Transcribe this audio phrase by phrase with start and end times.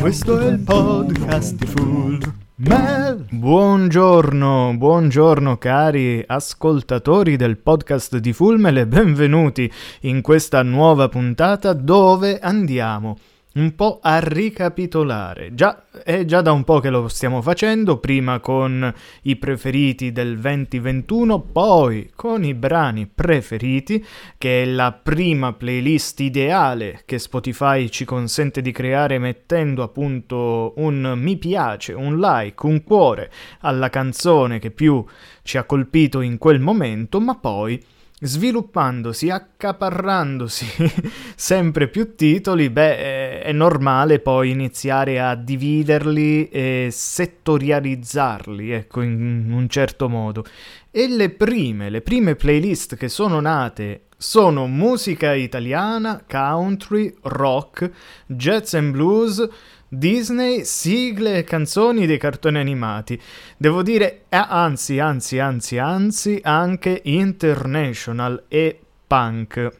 [0.00, 2.18] Questo è il podcast di Full
[2.56, 3.26] Mel.
[3.30, 9.70] Buongiorno, buongiorno cari ascoltatori del podcast di Fulmel e benvenuti
[10.02, 13.18] in questa nuova puntata dove andiamo
[13.58, 15.52] un po' a ricapitolare.
[15.54, 18.92] Già, è già da un po' che lo stiamo facendo, prima con
[19.22, 24.04] i preferiti del 2021, poi con i brani preferiti,
[24.38, 31.14] che è la prima playlist ideale che Spotify ci consente di creare mettendo appunto un
[31.16, 35.04] mi piace, un like, un cuore alla canzone che più
[35.42, 37.82] ci ha colpito in quel momento, ma poi
[38.20, 40.66] sviluppandosi, accaparrandosi
[41.36, 49.68] sempre più titoli, beh, è normale poi iniziare a dividerli e settorializzarli, ecco, in un
[49.68, 50.44] certo modo.
[50.90, 57.88] E le prime, le prime playlist che sono nate sono musica italiana, country, rock,
[58.26, 59.48] jazz and blues,
[59.88, 63.18] Disney, sigle e canzoni dei cartoni animati.
[63.56, 69.70] Devo dire, eh, anzi, anzi, anzi, anzi, anche international e punk.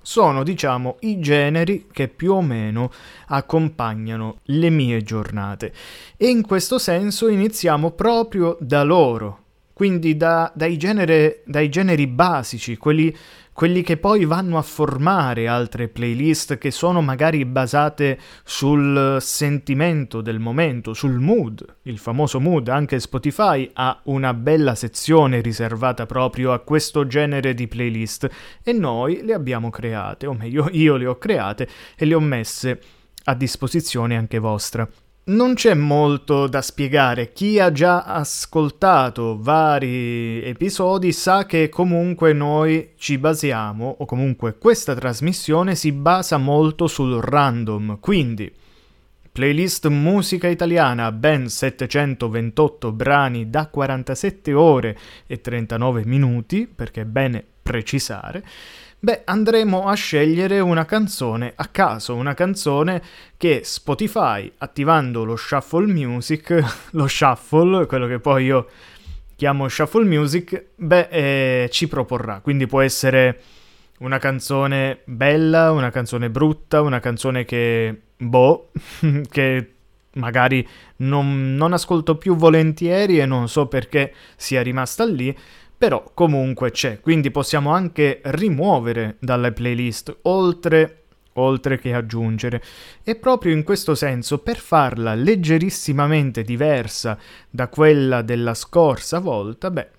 [0.00, 2.92] Sono, diciamo, i generi che più o meno
[3.26, 5.72] accompagnano le mie giornate.
[6.16, 9.40] E in questo senso iniziamo proprio da loro,
[9.72, 13.14] quindi da, dai, genere, dai generi basici, quelli
[13.56, 20.38] quelli che poi vanno a formare altre playlist che sono magari basate sul sentimento del
[20.38, 22.68] momento, sul mood, il famoso mood.
[22.68, 28.28] Anche Spotify ha una bella sezione riservata proprio a questo genere di playlist
[28.62, 32.78] e noi le abbiamo create, o meglio io le ho create e le ho messe
[33.24, 34.86] a disposizione anche vostra.
[35.28, 42.92] Non c'è molto da spiegare, chi ha già ascoltato vari episodi sa che comunque noi
[42.96, 48.54] ci basiamo, o comunque questa trasmissione si basa molto sul random, quindi
[49.32, 54.96] playlist musica italiana, ben 728 brani da 47 ore
[55.26, 58.44] e 39 minuti, perché è bene precisare,
[58.98, 63.02] Beh, andremo a scegliere una canzone a caso, una canzone
[63.36, 68.66] che Spotify, attivando lo shuffle music, lo shuffle, quello che poi io
[69.36, 72.40] chiamo shuffle music, beh, eh, ci proporrà.
[72.40, 73.40] Quindi può essere
[73.98, 78.70] una canzone bella, una canzone brutta, una canzone che, boh,
[79.30, 79.70] che
[80.14, 85.36] magari non, non ascolto più volentieri e non so perché sia rimasta lì
[85.78, 91.04] però comunque c'è, quindi possiamo anche rimuovere dalle playlist, oltre,
[91.34, 92.62] oltre che aggiungere.
[93.02, 97.18] E proprio in questo senso, per farla leggerissimamente diversa
[97.50, 99.90] da quella della scorsa volta, beh,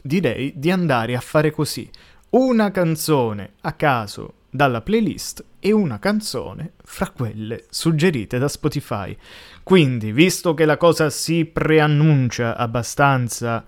[0.00, 1.88] direi di andare a fare così.
[2.30, 9.14] Una canzone a caso dalla playlist e una canzone fra quelle suggerite da Spotify.
[9.62, 13.64] Quindi, visto che la cosa si preannuncia abbastanza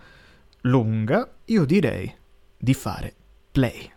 [0.62, 2.12] lunga, io direi
[2.56, 3.14] di fare
[3.52, 3.90] play.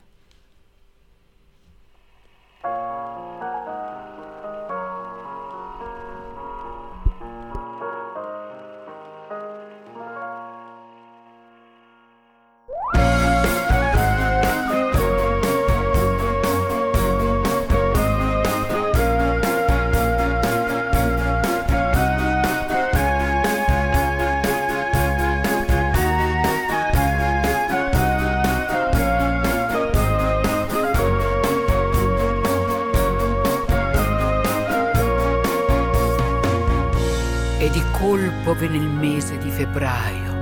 [39.73, 40.41] Febbraio.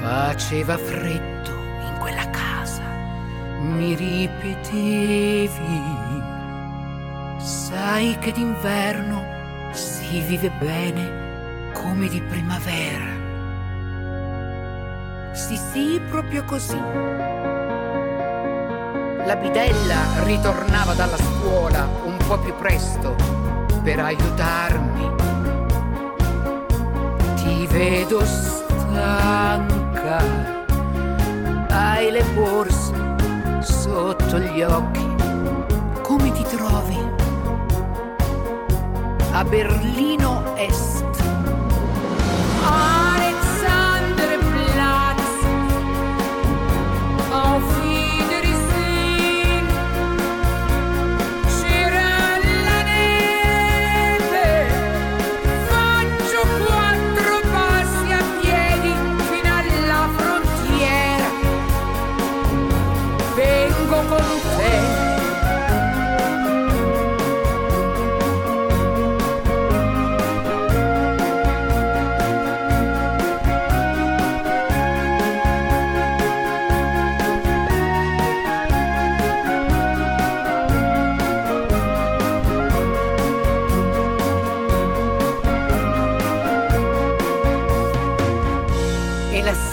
[0.00, 2.82] Faceva freddo in quella casa,
[3.60, 5.50] mi ripetevi,
[7.38, 9.24] sai che d'inverno
[9.72, 13.16] si vive bene come di primavera.
[15.32, 16.78] Sì, sì, proprio così.
[19.24, 23.14] La bidella ritornava dalla scuola un po' più presto
[23.82, 25.27] per aiutarmi
[27.68, 30.18] vedo stanca,
[31.70, 32.92] hai le borse
[33.60, 35.06] sotto gli occhi.
[36.02, 36.98] Come ti trovi?
[39.32, 41.07] A Berlino Est.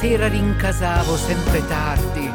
[0.06, 2.31] sera rincasavo sempre tardi,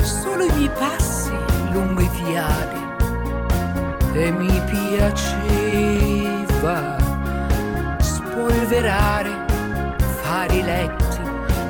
[0.00, 1.36] solo i miei passi
[1.70, 2.80] lungo i viali
[4.14, 5.76] e mi piaceva
[7.98, 9.44] spolverare,
[10.22, 11.20] fare i letti,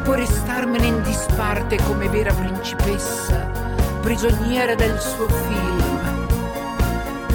[0.05, 3.45] poi restarmene in disparte come vera principessa,
[4.03, 6.27] prigioniera del suo film,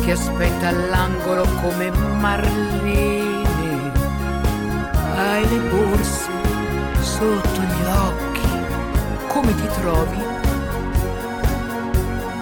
[0.06, 1.92] che aspetta all'angolo come
[2.22, 3.32] Marlene.
[5.16, 6.32] Hai le borse
[7.24, 10.22] sotto gli occhi, come ti trovi?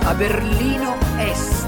[0.03, 1.60] A Berlino Est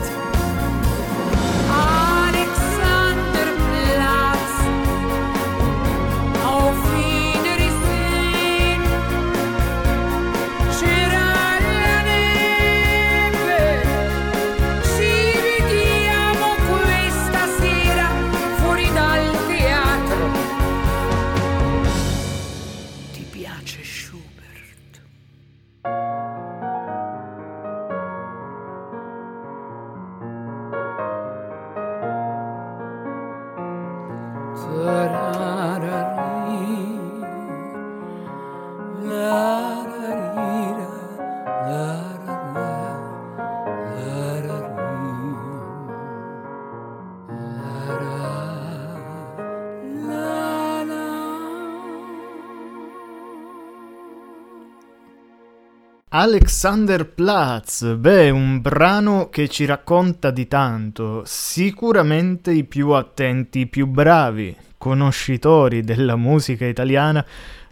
[56.16, 61.24] Alexanderplatz, beh, un brano che ci racconta di tanto.
[61.26, 67.26] Sicuramente i più attenti, i più bravi conoscitori della musica italiana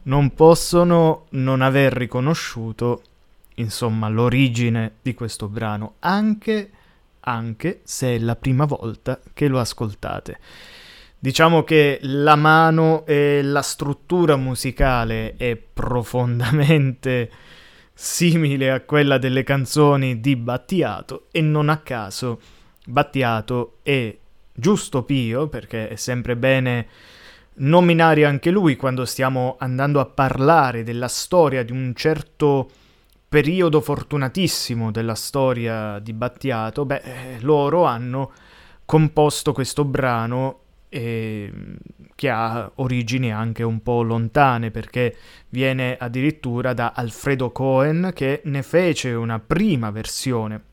[0.06, 3.04] non possono non aver riconosciuto,
[3.58, 6.72] insomma, l'origine di questo brano, anche,
[7.20, 10.40] anche se è la prima volta che lo ascoltate.
[11.20, 17.30] Diciamo che la mano e la struttura musicale è profondamente
[17.94, 22.40] simile a quella delle canzoni di Battiato e non a caso
[22.86, 24.16] Battiato è
[24.54, 26.88] giusto Pio, perché è sempre bene
[27.56, 32.70] nominare anche lui quando stiamo andando a parlare della storia di un certo
[33.28, 38.32] periodo fortunatissimo della storia di Battiato, beh, eh, loro hanno
[38.86, 40.60] composto questo brano
[40.94, 45.16] che ha origini anche un po' lontane perché
[45.48, 50.64] viene addirittura da Alfredo Cohen che ne fece una prima versione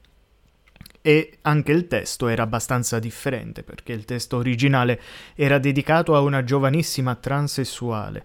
[1.00, 5.00] e anche il testo era abbastanza differente perché il testo originale
[5.36, 8.24] era dedicato a una giovanissima transessuale.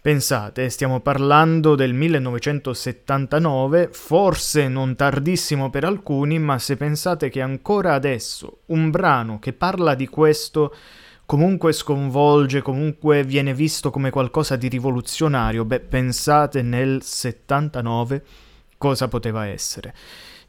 [0.00, 7.94] Pensate, stiamo parlando del 1979, forse non tardissimo per alcuni, ma se pensate che ancora
[7.94, 10.74] adesso un brano che parla di questo
[11.28, 18.24] comunque sconvolge, comunque viene visto come qualcosa di rivoluzionario, beh, pensate nel 79
[18.78, 19.94] cosa poteva essere.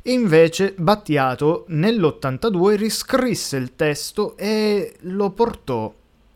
[0.03, 5.93] Invece Battiato nell'82 riscrisse il testo e lo portò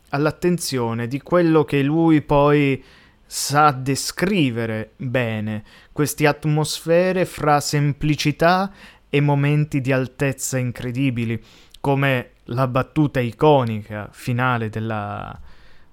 [0.09, 2.83] all'attenzione di quello che lui poi
[3.25, 5.63] sa descrivere bene,
[5.93, 8.73] queste atmosfere fra semplicità
[9.09, 11.41] e momenti di altezza incredibili,
[11.79, 15.39] come la battuta iconica finale della,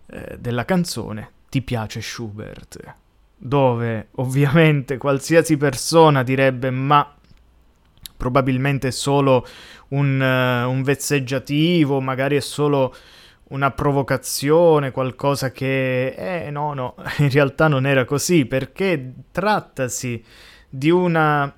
[0.07, 2.95] eh, della canzone Ti piace Schubert,
[3.37, 7.15] dove ovviamente qualsiasi persona direbbe ma
[8.17, 9.47] probabilmente è solo
[9.89, 12.95] un, uh, un vezzeggiativo, magari è solo
[13.49, 16.45] una provocazione, qualcosa che...
[16.45, 20.23] Eh no, no, in realtà non era così, perché trattasi
[20.69, 21.53] di una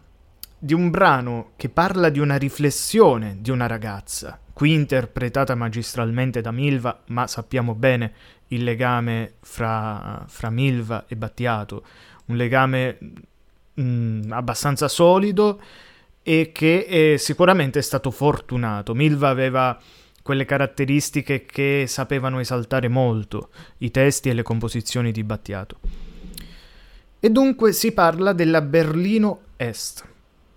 [0.64, 6.50] di un brano che parla di una riflessione di una ragazza, qui interpretata magistralmente da
[6.50, 8.12] Milva, ma sappiamo bene
[8.48, 11.84] il legame fra, fra Milva e Battiato,
[12.26, 12.98] un legame
[13.74, 15.60] mh, mm, abbastanza solido
[16.22, 18.94] e che è sicuramente è stato fortunato.
[18.94, 19.78] Milva aveva
[20.22, 25.78] quelle caratteristiche che sapevano esaltare molto i testi e le composizioni di Battiato.
[27.18, 30.04] E dunque si parla della Berlino Est.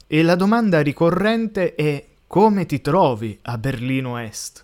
[0.08, 4.62] E la domanda ricorrente è come ti trovi a Berlino Est?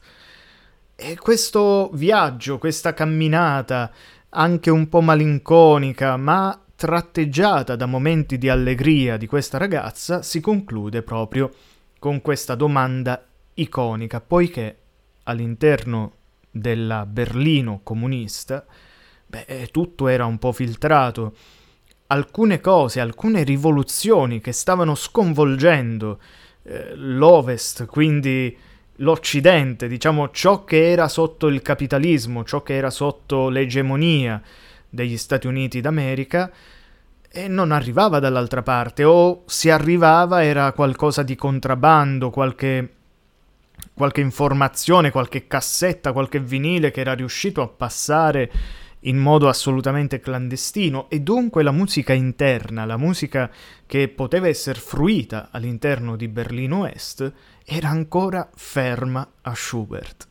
[0.93, 3.89] E questo viaggio, questa camminata,
[4.27, 11.01] anche un po' malinconica, ma tratteggiata da momenti di allegria di questa ragazza, si conclude
[11.01, 11.49] proprio
[11.97, 14.77] con questa domanda iconica, poiché
[15.23, 16.15] all'interno
[16.51, 18.65] della Berlino comunista,
[19.27, 21.35] beh, tutto era un po' filtrato,
[22.07, 26.19] alcune cose, alcune rivoluzioni che stavano sconvolgendo
[26.63, 28.55] eh, l'Ovest, quindi
[28.97, 34.41] l'Occidente, diciamo ciò che era sotto il capitalismo, ciò che era sotto l'egemonia
[34.89, 36.51] degli Stati Uniti d'America
[37.33, 42.93] e non arrivava dall'altra parte, o se arrivava era qualcosa di contrabbando, qualche,
[43.93, 48.51] qualche informazione, qualche cassetta, qualche vinile che era riuscito a passare
[49.01, 53.49] in modo assolutamente clandestino e dunque la musica interna, la musica
[53.85, 57.31] che poteva essere fruita all'interno di Berlino Est,
[57.65, 60.27] era ancora ferma a Schubert.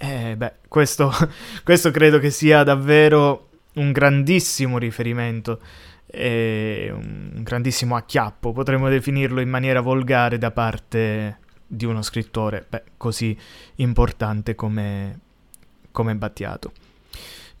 [0.00, 1.10] Eh beh, questo,
[1.64, 5.60] questo credo che sia davvero un grandissimo riferimento,
[6.06, 12.82] eh, un grandissimo acchiappo, potremmo definirlo in maniera volgare da parte di uno scrittore beh,
[12.96, 13.36] così
[13.76, 15.18] importante come,
[15.90, 16.72] come Battiato.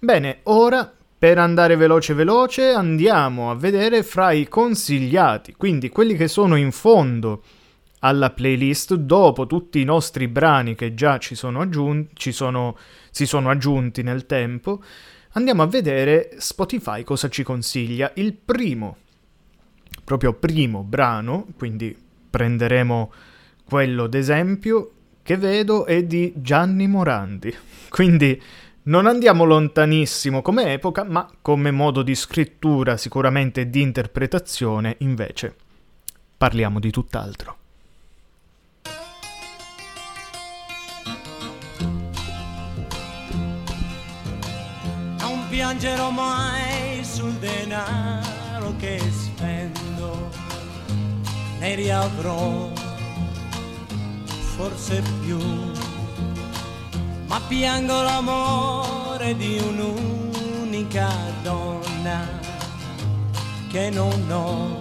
[0.00, 6.28] Bene, ora per andare veloce veloce andiamo a vedere fra i consigliati, quindi quelli che
[6.28, 7.42] sono in fondo
[8.00, 12.78] alla playlist dopo tutti i nostri brani che già ci sono aggiunti, ci sono,
[13.10, 14.80] si sono aggiunti nel tempo,
[15.32, 18.12] andiamo a vedere Spotify cosa ci consiglia.
[18.14, 18.98] Il primo,
[20.04, 21.96] proprio primo brano, quindi
[22.30, 23.12] prenderemo
[23.64, 24.92] quello d'esempio
[25.24, 27.52] che vedo è di Gianni Morandi.
[27.90, 28.40] Quindi
[28.84, 35.54] non andiamo lontanissimo come epoca, ma come modo di scrittura, sicuramente di interpretazione, invece
[36.36, 37.56] parliamo di tutt'altro.
[45.20, 50.30] Non piangerò mai sul denaro che spendo,
[51.58, 52.70] ne riavrò
[54.56, 55.38] forse più
[57.28, 61.08] ma piango l'amore di un'unica
[61.42, 62.26] donna
[63.70, 64.80] che non ho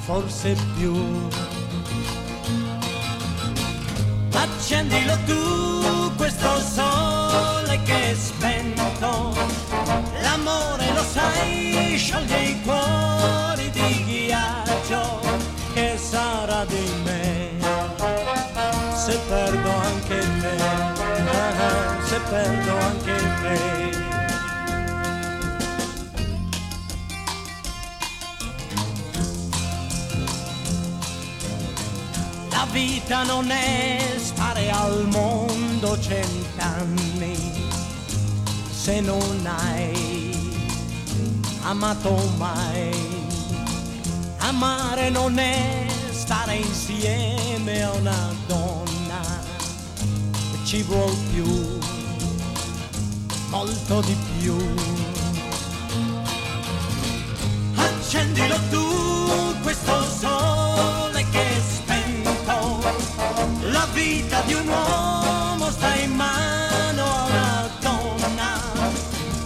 [0.00, 0.94] forse più.
[4.32, 9.34] Accendilo tu questo sole che è spento,
[10.20, 12.60] l'amore lo sai, scioglie i
[32.72, 37.36] Vita non è stare al mondo cent'anni
[38.70, 40.36] se non hai
[41.62, 42.94] amato mai.
[44.38, 49.20] Amare non è stare insieme a una donna,
[50.64, 51.78] ci vuol più,
[53.48, 54.56] molto di più.
[57.74, 60.95] Accendilo tu questo sole
[63.96, 68.60] vita di un uomo sta in mano a una donna.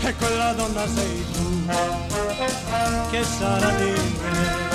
[0.00, 1.48] E quella donna sei tu
[3.10, 4.69] che sarà di me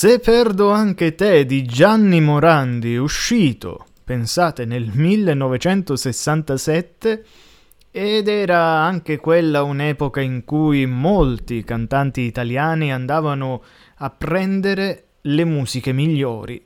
[0.00, 7.24] Se perdo anche te di Gianni Morandi, uscito, pensate, nel 1967,
[7.90, 13.62] ed era anche quella un'epoca in cui molti cantanti italiani andavano
[13.96, 16.64] a prendere le musiche migliori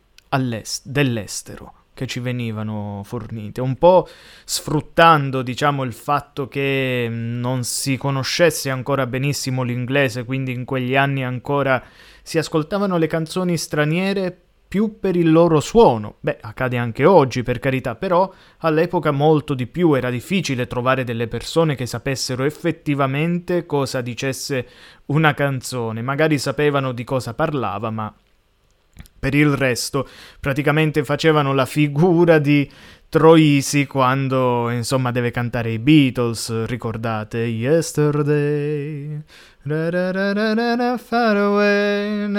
[0.84, 4.06] dell'estero che ci venivano fornite, un po'
[4.44, 11.24] sfruttando, diciamo, il fatto che non si conoscesse ancora benissimo l'inglese, quindi in quegli anni
[11.24, 11.82] ancora
[12.24, 14.34] si ascoltavano le canzoni straniere
[14.66, 16.16] più per il loro suono.
[16.20, 21.28] Beh, accade anche oggi, per carità, però all'epoca molto di più era difficile trovare delle
[21.28, 24.66] persone che sapessero effettivamente cosa dicesse
[25.06, 26.00] una canzone.
[26.00, 28.12] Magari sapevano di cosa parlava, ma
[29.18, 30.08] per il resto
[30.40, 32.68] praticamente facevano la figura di
[33.14, 37.38] Troisi quando insomma deve cantare i Beatles, ricordate?
[37.38, 39.22] Yesterday,
[40.98, 42.30] far away,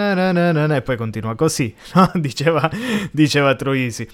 [0.75, 2.11] e poi continua così, no?
[2.15, 2.69] diceva,
[3.11, 4.07] diceva Troisi.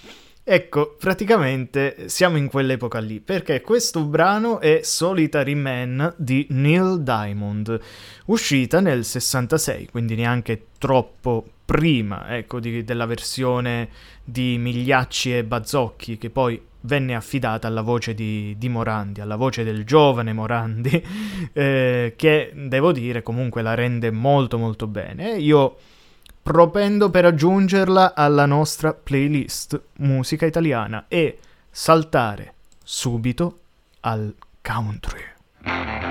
[0.44, 7.80] Ecco, praticamente siamo in quell'epoca lì, perché questo brano è Solitary Man di Neil Diamond,
[8.26, 13.90] uscita nel 66, quindi neanche troppo prima, ecco, di, della versione
[14.24, 19.64] di Migliacci e Bazzocchi, che poi venne affidata alla voce di, di Morandi, alla voce
[19.64, 21.06] del giovane Morandi,
[21.54, 25.38] eh, che devo dire comunque la rende molto molto bene.
[25.38, 25.78] Io
[26.42, 31.38] propendo per aggiungerla alla nostra playlist musica italiana e
[31.70, 33.60] saltare subito
[34.02, 36.11] al country.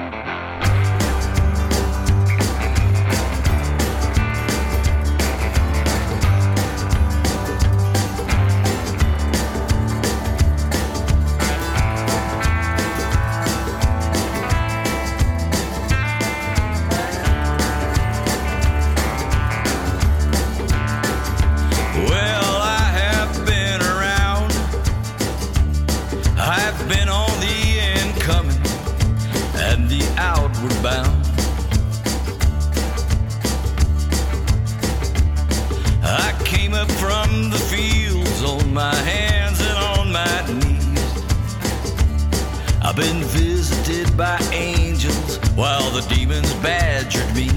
[42.96, 47.48] Been visited by angels while the demons badgered me.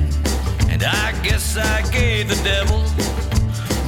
[0.70, 2.82] And I guess I gave the devil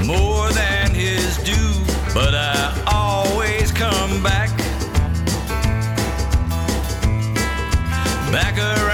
[0.06, 1.84] more than his due,
[2.14, 4.50] but I always come back.
[8.32, 8.85] Back around.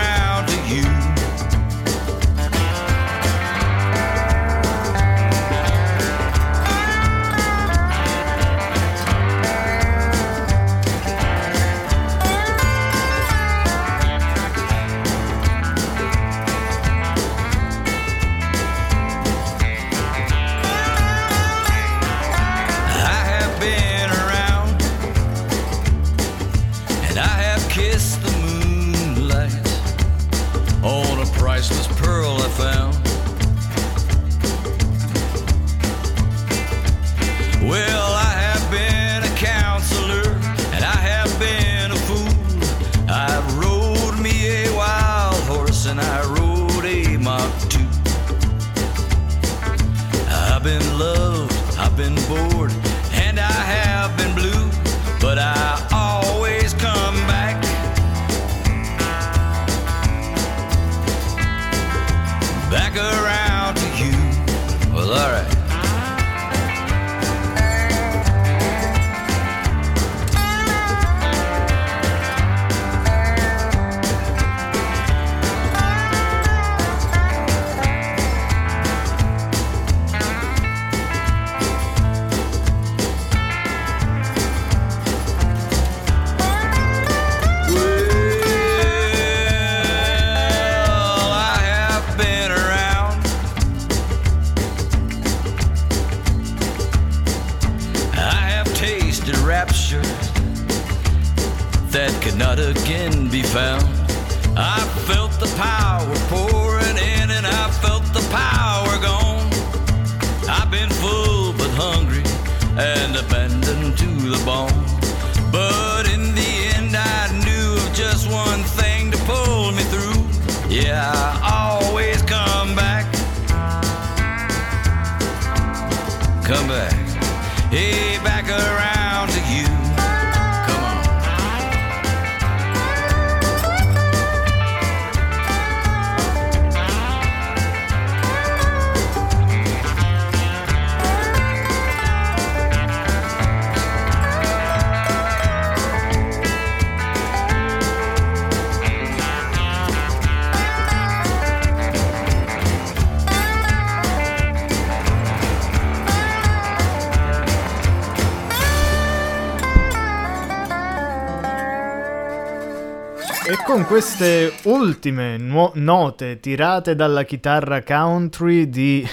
[163.91, 169.05] Queste ultime nuo- note tirate dalla chitarra country di,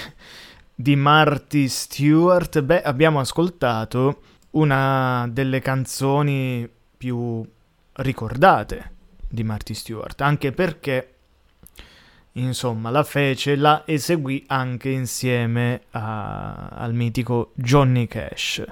[0.73, 6.65] di Marty Stewart, beh, abbiamo ascoltato una delle canzoni
[6.95, 7.45] più
[7.91, 8.91] ricordate
[9.27, 11.15] di Marty Stewart, anche perché
[12.33, 18.63] insomma la fece, la eseguì anche insieme a, al mitico Johnny Cash.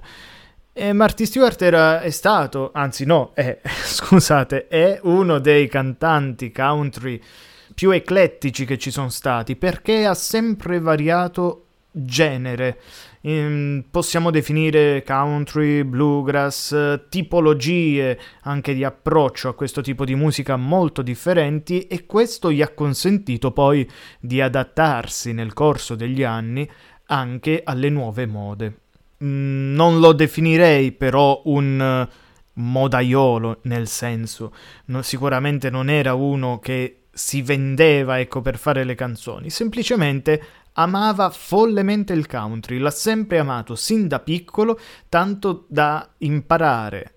[0.79, 7.19] E Marty Stewart era, è stato, anzi no, è, scusate, è uno dei cantanti country
[7.73, 12.79] più eclettici che ci sono stati perché ha sempre variato genere.
[13.21, 21.01] Ehm, possiamo definire country, bluegrass, tipologie anche di approccio a questo tipo di musica molto
[21.01, 26.69] differenti e questo gli ha consentito poi di adattarsi nel corso degli anni
[27.07, 28.81] anche alle nuove mode.
[29.23, 32.07] Mm, non lo definirei però un
[32.53, 34.53] modaiolo nel senso,
[34.85, 41.29] no, sicuramente non era uno che si vendeva ecco per fare le canzoni, semplicemente amava
[41.31, 47.13] follemente il country, l'ha sempre amato sin da piccolo, tanto da imparare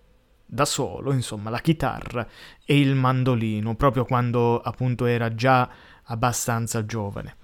[0.46, 2.26] da solo, insomma, la chitarra
[2.64, 5.68] e il mandolino, proprio quando appunto era già
[6.04, 7.36] abbastanza giovane.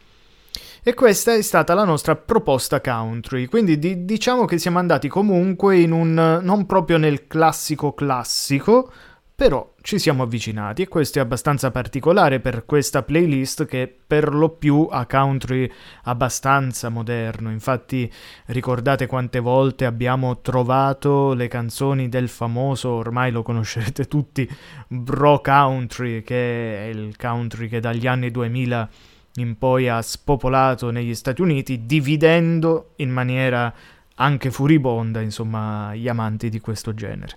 [0.89, 5.79] E questa è stata la nostra proposta country, quindi di- diciamo che siamo andati comunque
[5.79, 8.93] in un non proprio nel classico classico,
[9.35, 14.51] però ci siamo avvicinati e questo è abbastanza particolare per questa playlist che per lo
[14.51, 15.69] più ha country
[16.05, 17.51] abbastanza moderno.
[17.51, 18.09] Infatti
[18.47, 24.49] ricordate quante volte abbiamo trovato le canzoni del famoso, ormai lo conoscerete tutti,
[24.87, 28.89] Bro Country, che è il country che dagli anni 2000
[29.37, 33.73] in poi ha spopolato negli Stati Uniti, dividendo in maniera
[34.17, 37.35] anche furibonda, insomma, gli amanti di questo genere.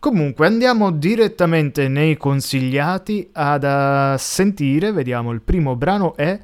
[0.00, 6.38] Comunque andiamo direttamente nei consigliati ad uh, sentire, vediamo, il primo brano è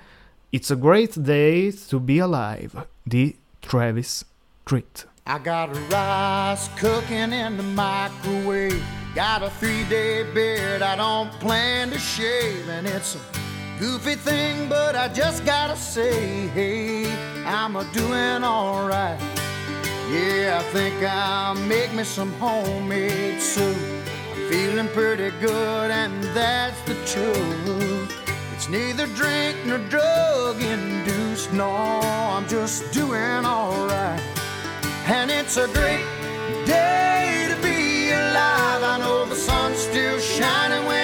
[0.51, 4.27] It's a Great Day to Be Alive di Travis
[4.65, 5.09] Tritt.
[5.27, 8.83] I got rice cooking in the microwave.
[9.15, 13.54] Got a three day beard I don't plan to shave, and it's a
[13.85, 17.05] Goofy thing, but I just gotta say, hey,
[17.45, 19.21] I'm a doing alright.
[20.11, 23.77] Yeah, I think I'll make me some homemade soup.
[24.33, 28.11] I'm feeling pretty good, and that's the truth.
[28.55, 34.23] It's neither drink nor drug induced, no, I'm just doing alright.
[35.05, 36.07] And it's a great
[36.65, 38.83] day to be alive.
[38.83, 41.04] I know the sun's still shining when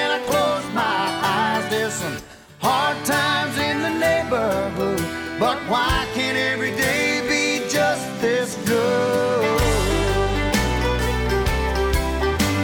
[2.61, 5.01] hard times in the neighborhood,
[5.39, 9.45] but why can't every day be just this good?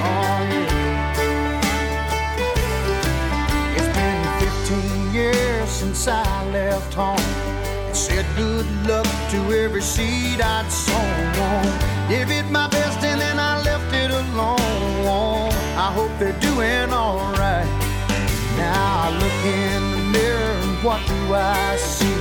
[0.03, 1.17] Oh, yeah.
[3.77, 4.23] It's been
[5.09, 7.19] 15 years since I left home.
[7.87, 11.27] and Said good luck to every seed I'd sown.
[12.09, 15.53] Gave it my best and then I left it alone.
[15.79, 17.76] I hope they're doing alright.
[18.57, 22.21] Now I look in the mirror and what do I see?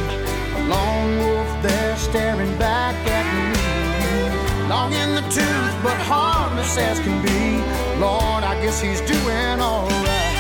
[0.60, 4.68] A lone wolf there staring back at me.
[4.68, 7.64] Long in the tooth, but harmless as can be.
[8.02, 10.36] Lord, I guess he's doing alright.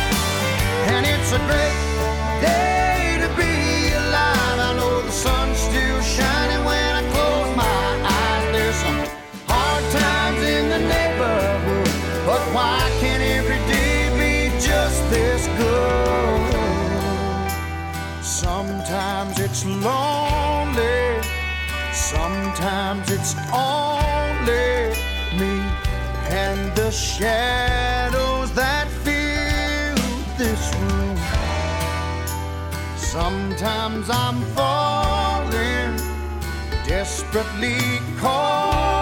[0.91, 1.79] And it's a great
[2.41, 4.59] day to be alive.
[4.67, 7.87] I know the sun's still shining when I close my
[8.19, 8.45] eyes.
[8.51, 8.99] There's some
[9.47, 11.89] hard times in the neighborhood,
[12.25, 12.94] but why
[18.85, 21.19] Sometimes it's lonely,
[21.91, 24.93] sometimes it's only
[25.39, 25.59] me
[26.29, 29.97] and the shadows that fill
[30.37, 31.17] this room.
[32.95, 35.97] Sometimes I'm falling,
[36.85, 37.79] desperately
[38.19, 38.94] calling,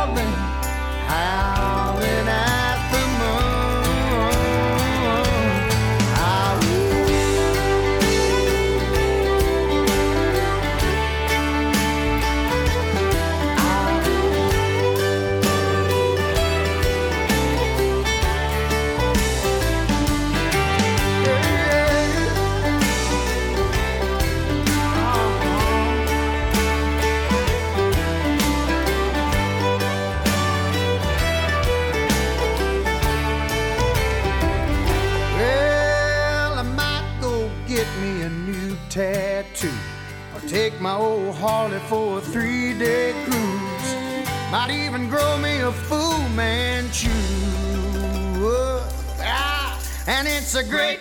[40.84, 43.90] my old Harley for a three day cruise.
[44.52, 46.02] Might even grow me a Fu
[46.36, 47.10] Manchu.
[49.22, 51.00] Ah, and it's a great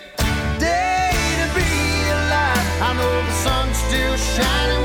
[0.60, 1.72] day to be
[2.16, 2.66] alive.
[2.80, 4.81] I know the sun's still shining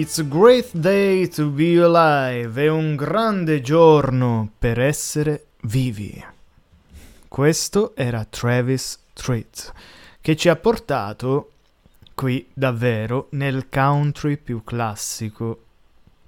[0.00, 6.24] It's a great day to be alive, è un grande giorno per essere vivi.
[7.28, 9.70] Questo era Travis Tritt,
[10.22, 11.50] che ci ha portato
[12.14, 15.64] qui davvero nel country più classico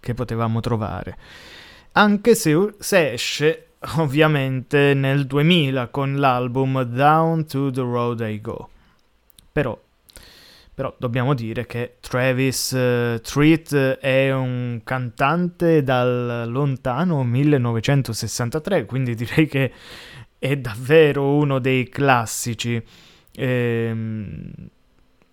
[0.00, 1.16] che potevamo trovare.
[1.92, 8.68] Anche se, se esce ovviamente nel 2000 con l'album Down to the Road I Go.
[9.50, 9.80] Però
[10.82, 19.46] però dobbiamo dire che Travis uh, Treat è un cantante dal lontano 1963, quindi direi
[19.46, 19.72] che
[20.40, 22.82] è davvero uno dei classici.
[23.36, 24.50] Ehm,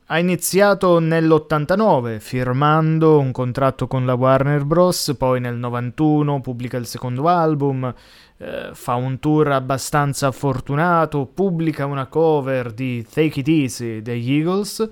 [0.06, 6.86] ha iniziato nell'89 firmando un contratto con la Warner Bros., poi nel 91 pubblica il
[6.86, 7.92] secondo album,
[8.38, 14.88] eh, fa un tour abbastanza fortunato, pubblica una cover di Take It Easy degli Eagles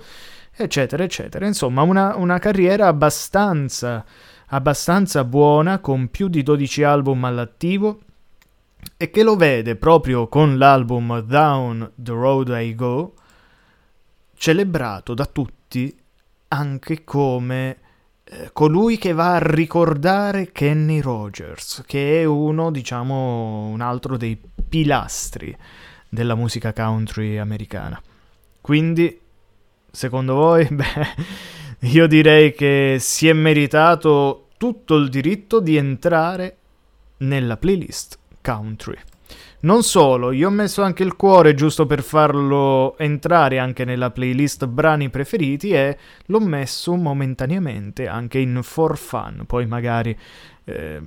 [0.58, 1.46] eccetera, eccetera.
[1.46, 4.04] Insomma, una, una carriera abbastanza,
[4.48, 8.00] abbastanza buona, con più di 12 album all'attivo,
[8.98, 13.13] e che lo vede proprio con l'album Down the Road I Go,
[14.36, 15.96] celebrato da tutti
[16.50, 17.78] anche come
[18.24, 24.39] eh, colui che va a ricordare Kenny Rogers, che è uno, diciamo, un altro dei
[24.67, 25.56] pilastri
[26.10, 28.02] della musica country americana.
[28.62, 29.20] Quindi
[29.91, 30.67] Secondo voi?
[30.71, 36.58] Beh, io direi che si è meritato tutto il diritto di entrare
[37.17, 38.97] nella playlist country.
[39.60, 44.67] Non solo, io ho messo anche il cuore giusto per farlo entrare anche nella playlist
[44.67, 45.97] brani preferiti e
[46.28, 49.45] l'ho messo momentaneamente anche in for fun.
[49.47, 50.17] Poi magari
[50.63, 51.02] eh,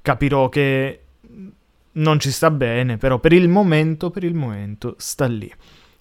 [0.00, 1.00] capirò che
[1.92, 5.52] non ci sta bene, però per il momento, per il momento sta lì.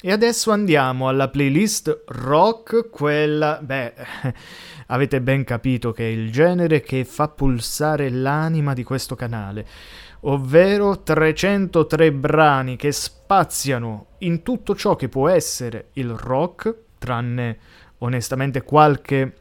[0.05, 3.93] E adesso andiamo alla playlist rock, quella, beh,
[4.87, 9.65] avete ben capito che è il genere che fa pulsare l'anima di questo canale,
[10.23, 17.57] ovvero 303 brani che spaziano in tutto ciò che può essere il rock, tranne
[17.99, 19.35] onestamente qualche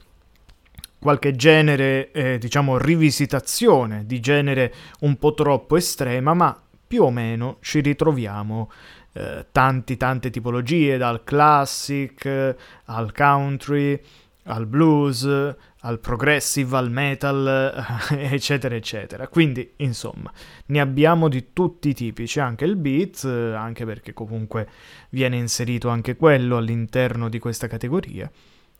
[1.00, 7.56] qualche genere, eh, diciamo, rivisitazione di genere un po' troppo estrema, ma più o meno
[7.62, 8.70] ci ritroviamo
[9.12, 14.00] eh, tanti, tante tipologie, dal classic eh, al country,
[14.44, 19.28] al blues, al progressive, al metal, eccetera, eccetera.
[19.28, 20.32] Quindi, insomma,
[20.66, 22.24] ne abbiamo di tutti i tipi.
[22.24, 24.68] C'è anche il beat, eh, anche perché comunque
[25.10, 28.30] viene inserito anche quello all'interno di questa categoria.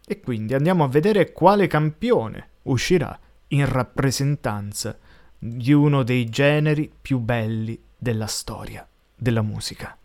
[0.04, 3.18] E quindi andiamo a vedere quale campione uscirà
[3.48, 4.98] in rappresentanza
[5.38, 9.96] di uno dei generi più belli della storia della musica.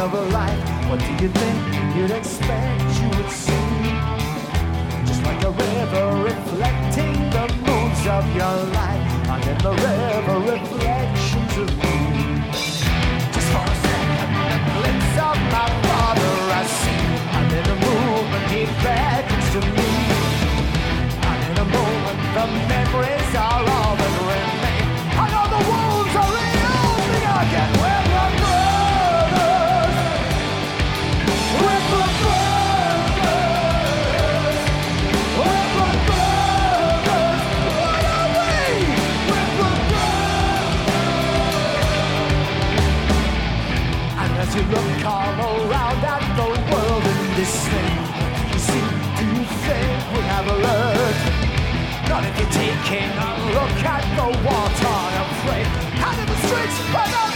[0.00, 0.88] of a life.
[0.88, 3.68] What do you think you'd expect you would see?
[5.04, 9.28] Just like a river reflecting the moods of your life.
[9.28, 10.09] I'm in the river.
[52.84, 55.66] Cannot look at the water, I'm afraid.
[56.02, 57.29] Out in the streets, but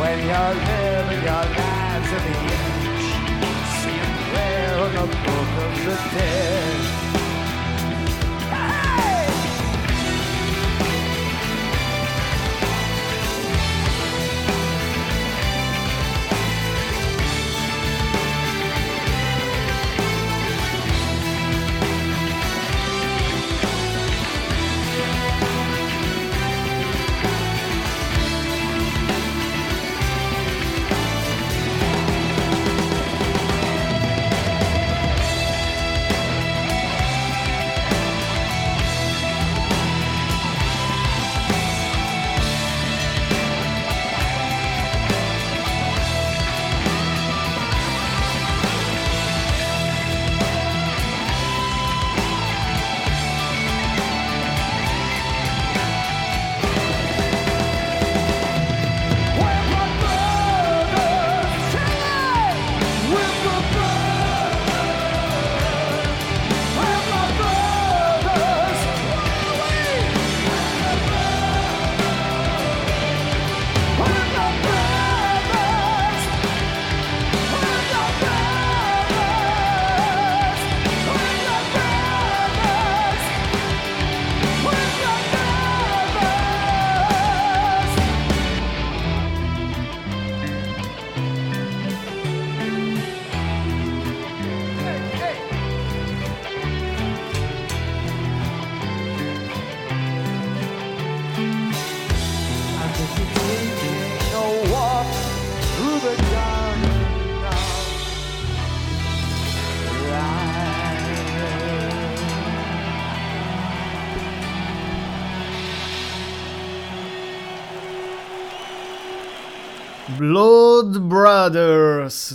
[0.00, 3.08] When you're living your lives in the edge,
[3.80, 4.02] see
[4.34, 7.21] there on the book of the dead.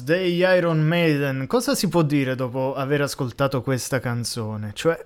[0.03, 1.47] Degli Iron Maiden.
[1.47, 4.71] Cosa si può dire dopo aver ascoltato questa canzone?
[4.73, 5.05] Cioè,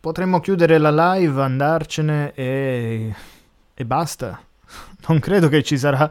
[0.00, 3.14] potremmo chiudere la live, andarcene e.
[3.74, 4.40] e basta.
[5.08, 6.08] Non credo che ci sarà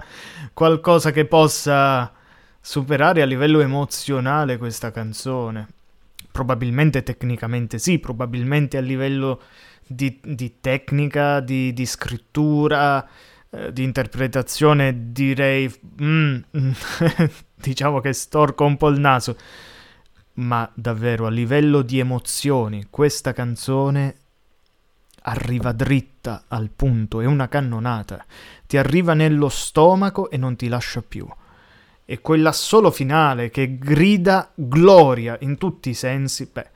[0.54, 2.12] qualcosa che possa
[2.60, 5.68] superare a livello emozionale questa canzone.
[6.30, 9.42] Probabilmente tecnicamente sì, probabilmente a livello
[9.86, 13.08] di, di tecnica, di, di scrittura
[13.54, 15.70] eh, di interpretazione direi
[16.02, 16.38] mm,
[17.56, 19.36] diciamo che storco un po' il naso.
[20.34, 24.16] Ma davvero a livello di emozioni questa canzone
[25.24, 28.26] arriva dritta al punto è una cannonata.
[28.66, 31.28] Ti arriva nello stomaco e non ti lascia più.
[32.06, 36.70] E quella solo finale che grida gloria in tutti i sensi beh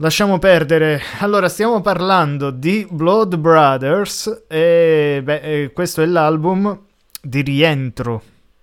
[0.00, 1.00] Lasciamo perdere.
[1.18, 6.82] Allora, stiamo parlando di Blood Brothers e beh, questo è l'album
[7.20, 8.22] di rientro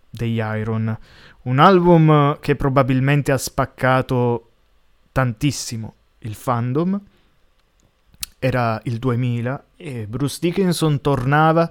[0.09, 0.97] degli Iron.
[1.41, 4.51] Un album che probabilmente ha spaccato
[5.11, 7.01] tantissimo il fandom.
[8.39, 11.69] Era il 2000 e Bruce Dickinson tornava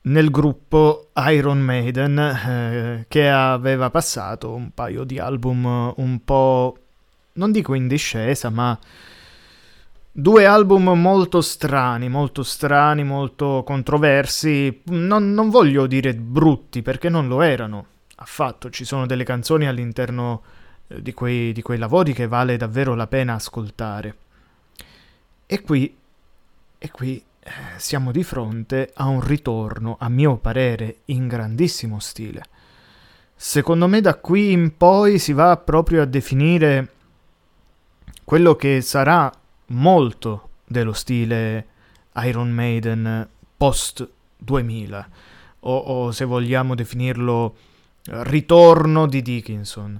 [0.00, 6.76] nel gruppo Iron Maiden eh, che aveva passato un paio di album un po'
[7.38, 8.78] non dico in discesa, ma
[10.10, 14.82] due album molto strani, molto strani, molto controversi.
[14.86, 17.86] Non, non, voglio dire brutti perché non lo erano
[18.16, 18.68] affatto.
[18.70, 20.42] Ci sono delle canzoni all'interno
[20.88, 24.16] eh, di, quei, di quei lavori che vale davvero la pena ascoltare.
[25.46, 25.96] E qui,
[26.76, 32.42] e qui eh, siamo di fronte a un ritorno, a mio parere, in grandissimo stile.
[33.36, 36.96] Secondo me da qui in poi si va proprio a definire
[38.28, 39.32] quello che sarà
[39.68, 41.66] molto dello stile
[42.24, 43.26] Iron Maiden
[43.56, 44.06] post
[44.36, 45.08] 2000
[45.60, 47.56] o, o se vogliamo definirlo
[48.04, 49.98] ritorno di Dickinson.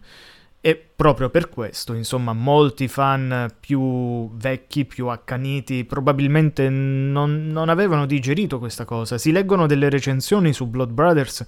[0.61, 8.05] E proprio per questo, insomma, molti fan più vecchi, più accaniti, probabilmente non, non, avevano
[8.05, 9.17] digerito questa cosa.
[9.17, 11.47] Si leggono delle recensioni su Blood Brothers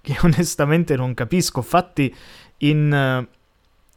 [0.00, 2.12] che onestamente non capisco, fatti
[2.58, 3.28] in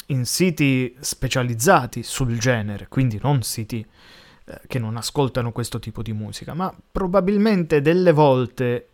[0.10, 3.86] in siti specializzati sul genere, quindi non siti
[4.46, 8.88] eh, che non ascoltano questo tipo di musica, ma probabilmente delle volte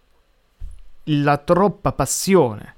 [1.05, 2.73] la troppa passione,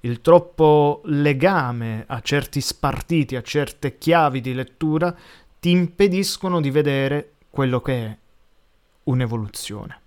[0.00, 5.14] il troppo legame a certi spartiti, a certe chiavi di lettura,
[5.58, 8.16] ti impediscono di vedere quello che è
[9.04, 10.00] un'evoluzione.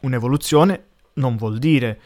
[0.00, 0.84] Un'evoluzione
[1.14, 2.00] non vuol dire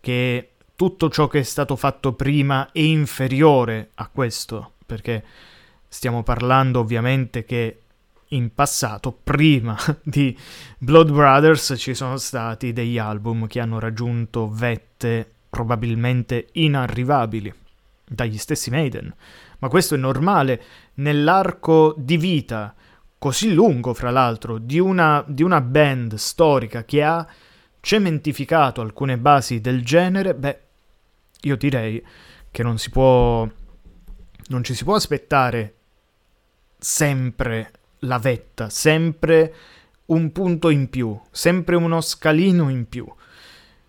[0.00, 5.24] che tutto ciò che è stato fatto prima è inferiore a questo, perché
[5.88, 7.80] stiamo parlando ovviamente che
[8.30, 10.36] in passato, prima di
[10.78, 17.52] Blood Brothers, ci sono stati degli album che hanno raggiunto vette probabilmente inarrivabili
[18.04, 19.14] dagli stessi Maiden.
[19.58, 20.62] Ma questo è normale
[20.94, 22.74] nell'arco di vita
[23.18, 27.26] così lungo, fra l'altro, di una, di una band storica che ha
[27.80, 30.60] cementificato alcune basi del genere, beh,
[31.42, 32.04] io direi
[32.50, 33.48] che non si può.
[34.48, 35.74] non ci si può aspettare
[36.78, 37.70] sempre
[38.00, 39.54] la vetta, sempre
[40.06, 43.06] un punto in più, sempre uno scalino in più.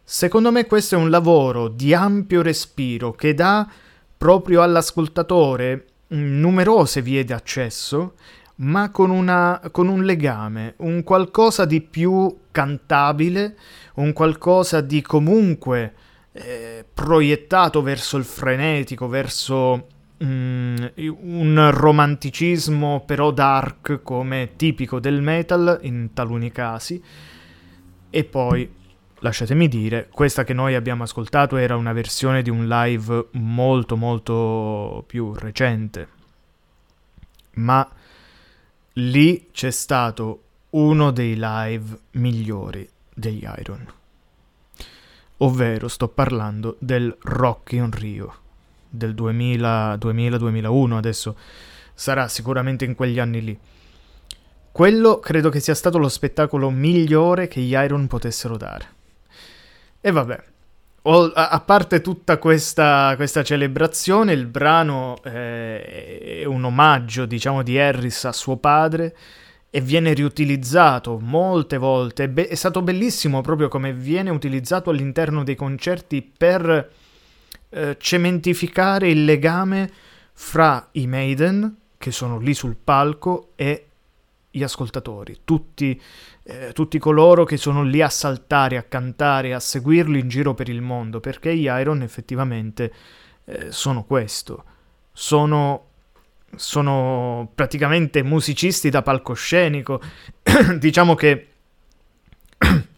[0.04, 3.70] Secondo me questo è un lavoro di ampio respiro che dà
[4.18, 8.14] proprio all'ascoltatore numerose vie di accesso,
[8.56, 13.58] ma con, una, con un legame, un qualcosa di più cantabile,
[13.96, 15.94] un qualcosa di comunque
[16.38, 19.88] eh, proiettato verso il frenetico, verso
[20.24, 27.02] mm, un romanticismo però dark come tipico del metal in taluni casi.
[28.10, 28.70] E poi,
[29.20, 35.04] lasciatemi dire, questa che noi abbiamo ascoltato era una versione di un live molto molto
[35.08, 36.16] più recente.
[37.54, 37.88] Ma
[38.94, 43.97] lì c'è stato uno dei live migliori degli Iron.
[45.38, 48.36] Ovvero sto parlando del Rock in Rio
[48.90, 51.38] del 2000-2001, adesso
[51.94, 53.60] sarà sicuramente in quegli anni lì.
[54.72, 58.96] Quello credo che sia stato lo spettacolo migliore che gli Iron potessero dare.
[60.02, 60.44] E vabbè,
[61.34, 68.26] a parte tutta questa, questa, celebrazione, il brano eh, è un omaggio, diciamo, di Harris
[68.26, 69.16] a suo padre
[69.70, 72.30] e viene riutilizzato molte volte.
[72.30, 76.92] Be- è stato bellissimo proprio come viene utilizzato all'interno dei concerti per
[77.70, 79.92] eh, cementificare il legame
[80.34, 83.88] fra i Maiden, che sono lì sul palco, e
[84.50, 86.00] gli ascoltatori, tutti,
[86.44, 90.70] eh, tutti, coloro che sono lì a saltare, a cantare, a seguirlo in giro per
[90.70, 92.94] il mondo, perché gli Iron effettivamente
[93.46, 94.64] eh, sono questo,
[95.12, 95.87] sono,
[96.56, 100.02] sono praticamente musicisti da palcoscenico,
[100.78, 101.48] diciamo che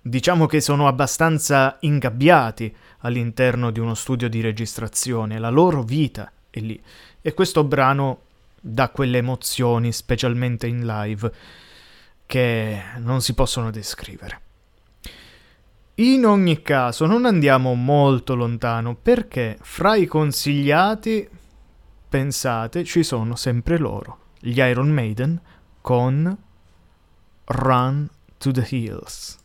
[0.00, 6.60] diciamo che sono abbastanza ingabbiati all'interno di uno studio di registrazione, la loro vita è
[6.60, 6.80] lì
[7.20, 8.22] e questo brano
[8.60, 11.32] dà quelle emozioni, specialmente in live,
[12.26, 14.40] che non si possono descrivere.
[15.96, 21.28] In ogni caso, non andiamo molto lontano perché fra i consigliati,
[22.08, 25.40] pensate, ci sono sempre loro, gli Iron Maiden
[25.80, 26.36] con
[27.44, 29.37] Run to the Hills.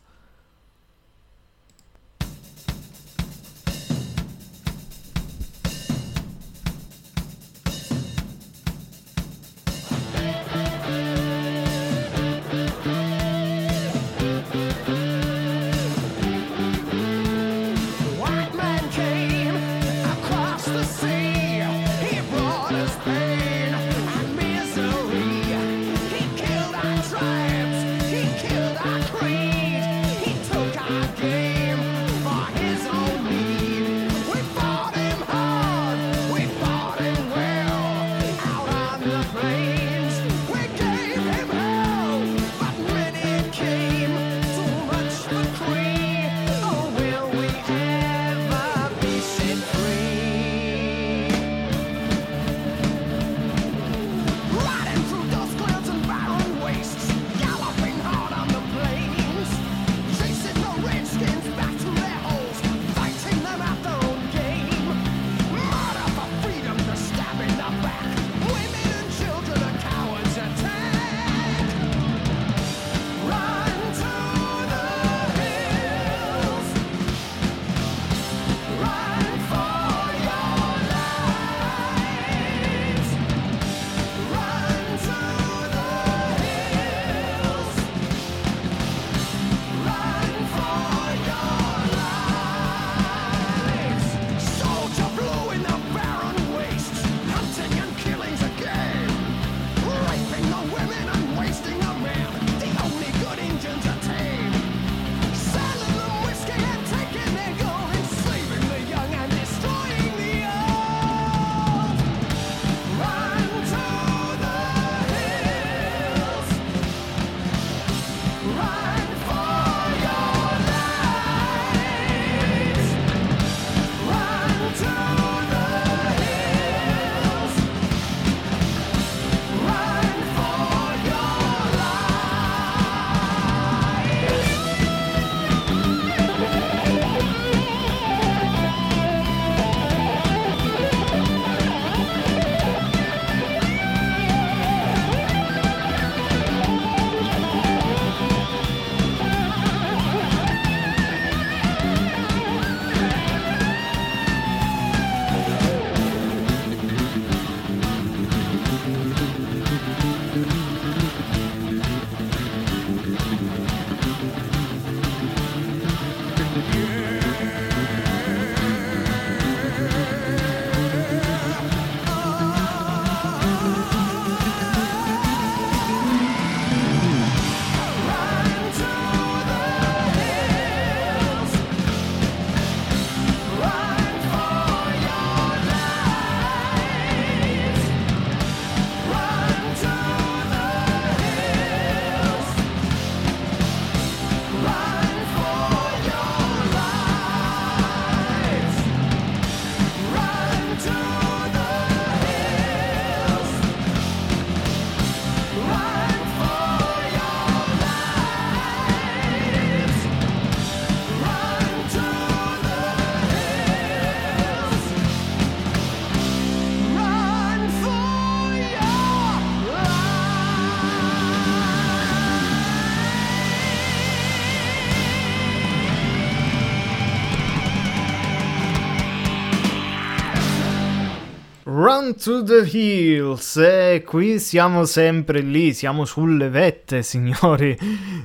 [232.04, 237.76] Run to the Hills, e qui siamo sempre lì, siamo sulle vette, signori,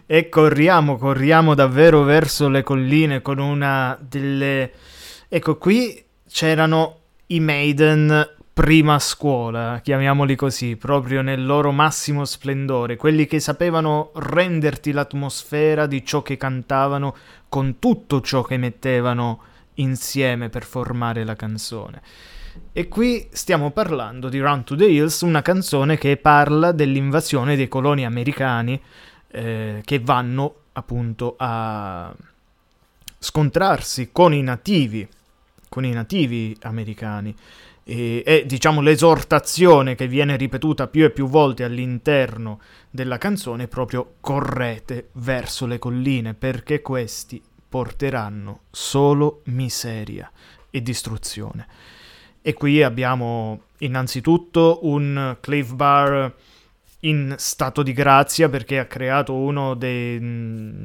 [0.05, 4.71] e corriamo, corriamo davvero verso le colline con una delle...
[5.29, 13.27] Ecco, qui c'erano i Maiden prima scuola, chiamiamoli così, proprio nel loro massimo splendore, quelli
[13.27, 17.15] che sapevano renderti l'atmosfera di ciò che cantavano
[17.47, 19.41] con tutto ciò che mettevano
[19.75, 22.01] insieme per formare la canzone.
[22.71, 27.67] E qui stiamo parlando di Run to the Hills, una canzone che parla dell'invasione dei
[27.67, 28.79] coloni americani
[29.31, 32.13] eh, che vanno appunto a
[33.17, 35.07] scontrarsi con i nativi,
[35.67, 37.35] con i nativi americani.
[37.83, 42.59] E, è diciamo l'esortazione che viene ripetuta più e più volte all'interno
[42.91, 50.31] della canzone proprio correte verso le colline perché questi porteranno solo miseria
[50.69, 51.97] e distruzione.
[52.41, 56.33] E qui abbiamo innanzitutto un Cliff Bar
[57.01, 60.19] in stato di grazia perché ha creato uno dei,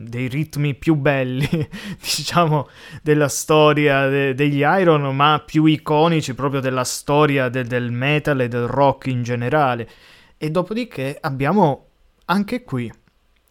[0.05, 1.48] dei ritmi più belli,
[1.98, 2.68] diciamo,
[3.02, 8.48] della storia de, degli Iron, ma più iconici proprio della storia de, del metal e
[8.48, 9.88] del rock in generale.
[10.36, 11.86] E dopodiché abbiamo
[12.26, 12.92] anche qui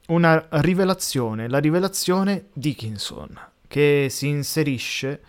[0.08, 5.22] una rivelazione, la rivelazione Dickinson, che si inserisce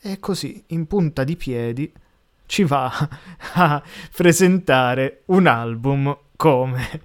[0.00, 1.92] e così in punta di piedi
[2.50, 3.08] ci va
[3.54, 3.80] a
[4.12, 7.00] presentare un album come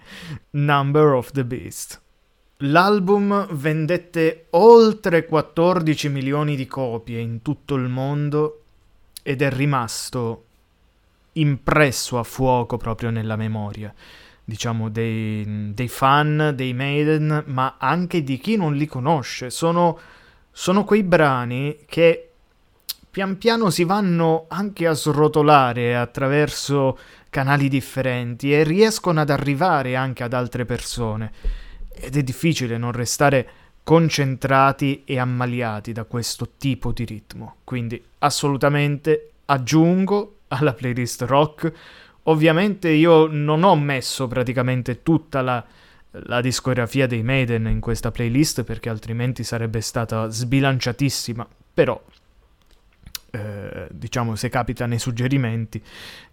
[0.49, 2.01] Number of the Beast.
[2.57, 8.63] L'album vendette oltre 14 milioni di copie in tutto il mondo
[9.21, 10.45] ed è rimasto
[11.33, 13.93] impresso a fuoco proprio nella memoria
[14.43, 19.51] diciamo, dei, dei, fan dei Maiden, ma anche di chi non li conosce.
[19.51, 19.99] Sono,
[20.51, 22.31] sono quei brani che
[23.15, 26.97] pian piano si vanno anche a srotolare attraverso
[27.29, 31.31] canali differenti e riescono ad arrivare anche ad altre persone.
[31.93, 33.47] Ed è difficile non restare
[33.83, 37.55] concentrati e ammaliati da questo tipo di ritmo.
[37.63, 41.71] Quindi assolutamente aggiungo alla playlist rock
[42.23, 45.63] Ovviamente io non ho messo praticamente tutta la,
[46.09, 52.01] la discografia dei Maiden in questa playlist perché altrimenti sarebbe stata sbilanciatissima, però
[53.35, 55.81] eh, diciamo se capitano i suggerimenti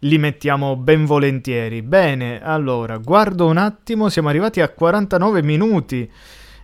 [0.00, 1.82] li mettiamo ben volentieri.
[1.82, 6.10] Bene, allora guardo un attimo, siamo arrivati a 49 minuti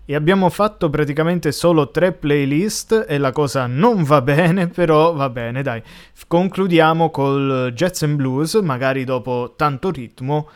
[0.05, 5.29] e abbiamo fatto praticamente solo tre playlist e la cosa non va bene, però va
[5.29, 5.83] bene, dai.
[6.27, 10.49] Concludiamo col Jazz and Blues, magari dopo tanto ritmo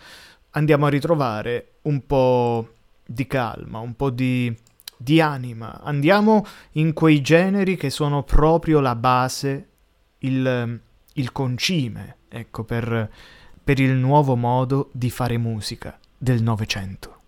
[0.52, 2.68] andiamo a ritrovare un po'
[3.04, 4.54] di calma, un po' di,
[4.96, 5.80] di anima.
[5.82, 9.68] Andiamo in quei generi che sono proprio la base,
[10.22, 10.80] il,
[11.14, 13.10] il concime, ecco, per,
[13.62, 17.20] per il nuovo modo di fare musica del Novecento.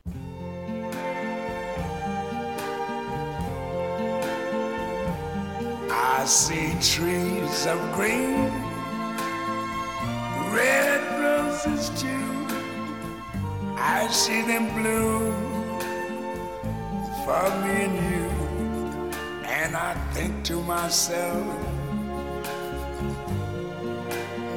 [6.25, 8.51] I see trees of green,
[10.53, 12.33] red roses too.
[13.77, 15.35] I see them bloom
[17.25, 18.31] for me and you.
[19.47, 21.45] And I think to myself,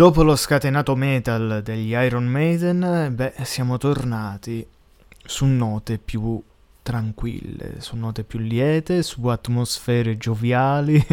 [0.00, 4.66] Dopo lo scatenato metal degli Iron Maiden, beh, siamo tornati
[5.22, 6.42] su note più
[6.80, 10.96] tranquille, su note più liete, su atmosfere gioviali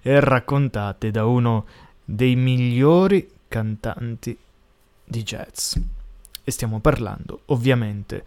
[0.00, 1.66] e raccontate da uno
[2.04, 4.38] dei migliori cantanti
[5.02, 5.74] di jazz.
[6.44, 8.24] E stiamo parlando, ovviamente,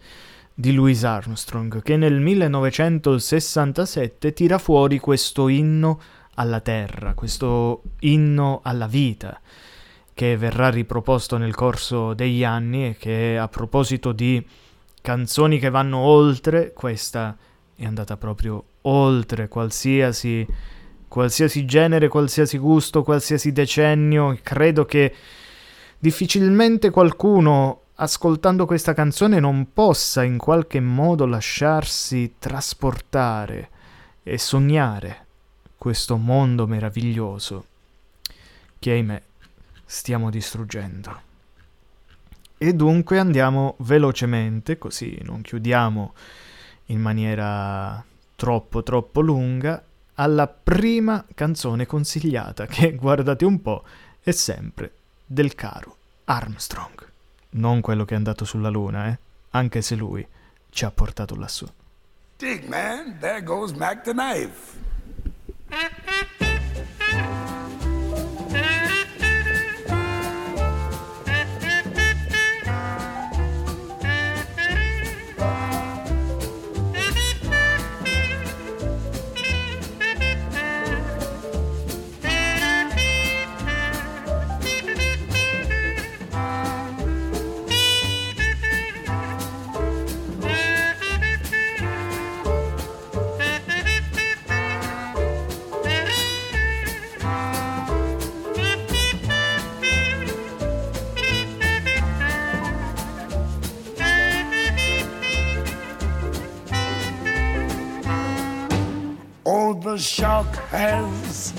[0.52, 5.98] di Louis Armstrong, che nel 1967 tira fuori questo inno
[6.34, 9.40] alla terra, questo inno alla vita,
[10.20, 14.46] che verrà riproposto nel corso degli anni e che a proposito di
[15.00, 17.34] canzoni che vanno oltre, questa
[17.74, 20.46] è andata proprio oltre qualsiasi,
[21.08, 24.38] qualsiasi genere, qualsiasi gusto, qualsiasi decennio.
[24.42, 25.14] Credo che
[25.98, 33.70] difficilmente qualcuno ascoltando questa canzone non possa in qualche modo lasciarsi trasportare
[34.22, 35.24] e sognare
[35.78, 37.64] questo mondo meraviglioso
[38.78, 39.22] che ahimè
[39.90, 41.28] stiamo distruggendo.
[42.56, 46.14] E dunque andiamo velocemente, così non chiudiamo
[46.86, 48.04] in maniera
[48.36, 49.82] troppo troppo lunga,
[50.14, 53.82] alla prima canzone consigliata, che guardate un po'
[54.20, 54.92] è sempre
[55.26, 57.08] del caro Armstrong.
[57.50, 59.18] Non quello che è andato sulla Luna, eh?
[59.50, 60.24] Anche se lui
[60.70, 61.66] ci ha portato lassù.
[62.36, 64.78] Dig, man, there goes Mac the knife.
[109.90, 111.52] The shark has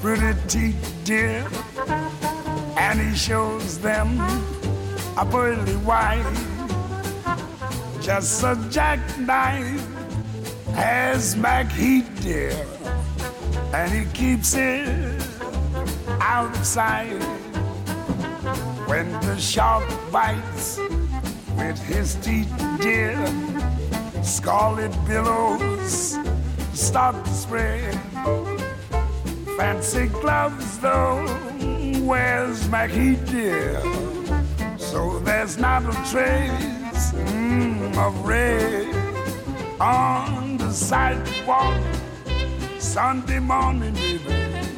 [0.00, 1.46] pretty teeth, dear,
[2.78, 4.18] and he shows them
[5.18, 6.24] a pearly white.
[8.00, 9.86] Just a jackknife
[10.72, 12.56] has Mac Heat, dear,
[13.74, 15.22] and he keeps it
[16.22, 17.22] out of sight.
[18.88, 20.78] When the shark bites
[21.58, 23.18] with his teeth, dear,
[24.22, 26.16] scarlet billows
[26.74, 27.94] start to spread.
[29.56, 31.24] Fancy gloves, though,
[32.02, 33.80] where's Mackie dear?
[34.76, 38.92] So there's not a trace mm, of red
[39.80, 41.80] on the sidewalk.
[42.78, 44.68] Sunday morning, baby,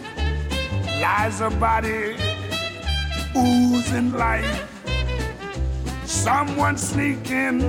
[1.01, 2.17] lies a body
[3.37, 4.69] oozing life.
[6.05, 7.63] Someone sneaking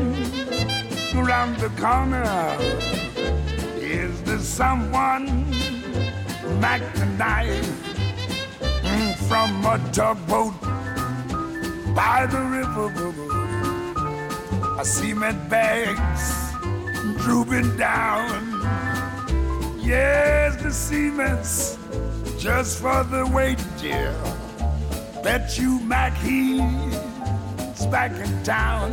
[1.15, 3.06] around the corner.
[4.39, 5.45] Someone
[6.95, 7.65] the knife
[8.83, 10.53] mm, from a tugboat
[11.95, 12.87] by the river?
[14.79, 16.53] I cement bags
[17.23, 18.27] drooping down.
[19.79, 21.77] Yes, the cement's
[22.37, 24.13] just for the weight, dear.
[25.23, 26.61] Bet you Mac he's
[27.87, 28.91] back in town.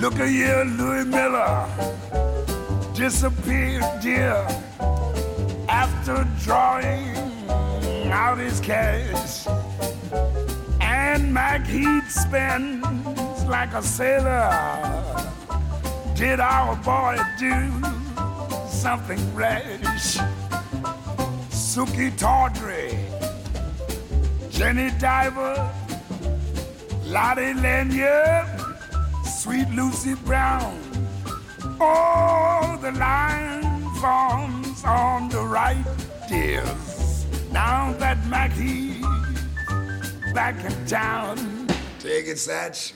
[0.00, 2.19] Look here, Louis Miller
[3.00, 4.46] disappeared, dear,
[5.70, 7.16] after drawing
[8.12, 9.46] out his cash.
[10.82, 12.84] And Mac Heat spends
[13.46, 14.50] like a sailor.
[16.14, 17.70] Did our boy do
[18.68, 20.18] something rash?
[21.48, 22.98] Suki Tawdry,
[24.50, 25.56] Jenny Diver,
[27.06, 28.46] Lottie Lanyard,
[29.24, 30.89] Sweet Lucy Brown.
[31.82, 35.82] Oh, the line forms on the right,
[36.28, 37.24] dears.
[37.52, 39.02] Now that Mackie's
[40.34, 41.38] back in town.
[41.98, 42.92] Take it, Satch.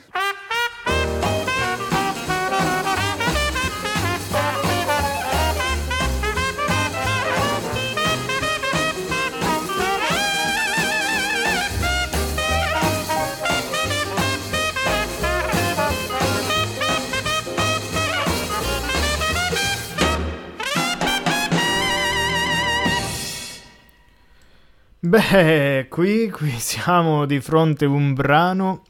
[25.06, 28.84] Beh, qui, qui siamo di fronte a un brano,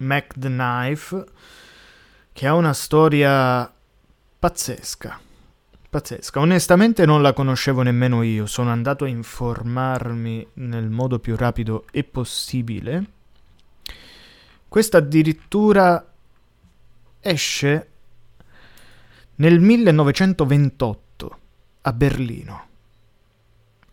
[0.00, 1.24] Mac the Knife,
[2.34, 3.72] che ha una storia
[4.38, 5.18] pazzesca.
[5.88, 6.38] Pazzesca.
[6.38, 12.04] Onestamente non la conoscevo nemmeno io, sono andato a informarmi nel modo più rapido e
[12.04, 13.04] possibile.
[14.68, 16.12] Questa addirittura
[17.20, 17.88] esce
[19.36, 21.38] nel 1928
[21.80, 22.64] a Berlino.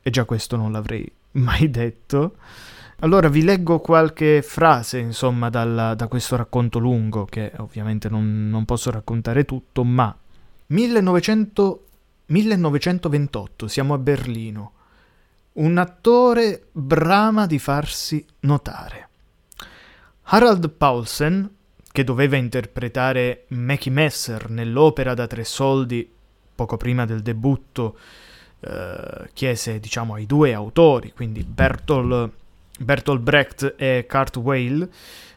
[0.03, 2.35] E già questo non l'avrei mai detto.
[2.99, 8.65] Allora vi leggo qualche frase, insomma, dalla, da questo racconto lungo, che ovviamente non, non
[8.65, 10.15] posso raccontare tutto, ma
[10.67, 11.85] 1900,
[12.27, 14.71] 1928, siamo a Berlino.
[15.53, 19.09] Un attore brama di farsi notare.
[20.23, 21.49] Harald Paulsen,
[21.91, 26.09] che doveva interpretare Mackie Messer nell'opera da tre soldi
[26.55, 27.97] poco prima del debutto
[28.65, 32.31] eh, chiese diciamo, ai due autori, quindi Bertolt,
[32.79, 34.89] Bertolt Brecht e Kurt Weill,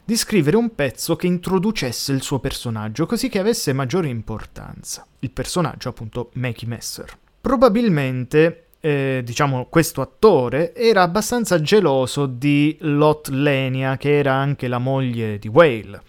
[0.03, 5.05] di scrivere un pezzo che introducesse il suo personaggio, così che avesse maggiore importanza.
[5.19, 7.17] Il personaggio, appunto, Mackie Messer.
[7.41, 14.77] Probabilmente, eh, diciamo, questo attore era abbastanza geloso di Lot Lenia, che era anche la
[14.77, 16.01] moglie di Whale,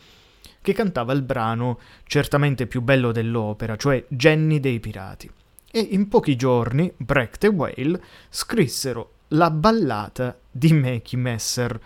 [0.62, 5.28] che cantava il brano certamente più bello dell'opera, cioè Jenny dei Pirati
[5.70, 11.80] e in pochi giorni Brecht e Whale scrissero la ballata di Mackie Messer,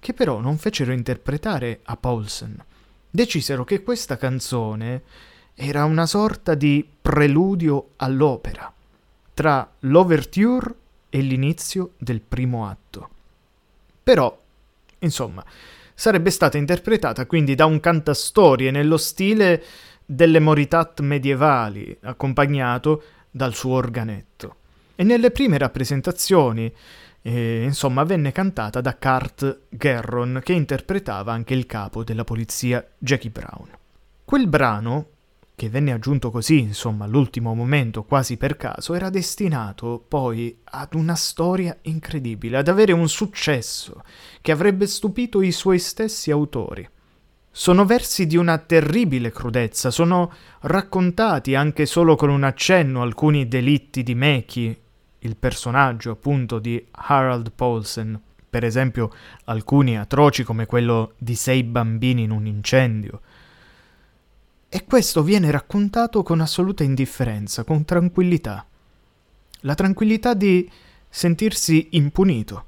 [0.00, 2.64] che però non fecero interpretare a Paulsen.
[3.10, 5.02] Decisero che questa canzone
[5.54, 8.72] era una sorta di preludio all'opera,
[9.34, 10.74] tra l'ouverture
[11.10, 13.08] e l'inizio del primo atto.
[14.02, 14.36] Però,
[15.00, 15.44] insomma,
[15.94, 19.62] sarebbe stata interpretata quindi da un cantastorie nello stile
[20.04, 23.02] delle moritat medievali, accompagnato
[23.38, 24.56] dal suo organetto.
[24.96, 26.70] E nelle prime rappresentazioni,
[27.22, 33.30] eh, insomma, venne cantata da Kurt Gerron, che interpretava anche il capo della polizia Jackie
[33.30, 33.68] Brown.
[34.24, 35.06] Quel brano,
[35.54, 41.14] che venne aggiunto così, insomma, all'ultimo momento, quasi per caso, era destinato poi ad una
[41.14, 44.02] storia incredibile, ad avere un successo
[44.40, 46.88] che avrebbe stupito i suoi stessi autori.
[47.50, 54.02] Sono versi di una terribile crudezza, sono raccontati anche solo con un accenno alcuni delitti
[54.02, 54.78] di Meki,
[55.20, 59.12] il personaggio appunto di Harald Paulsen, per esempio
[59.44, 63.20] alcuni atroci come quello di sei bambini in un incendio.
[64.68, 68.64] E questo viene raccontato con assoluta indifferenza, con tranquillità.
[69.62, 70.70] La tranquillità di
[71.08, 72.66] sentirsi impunito.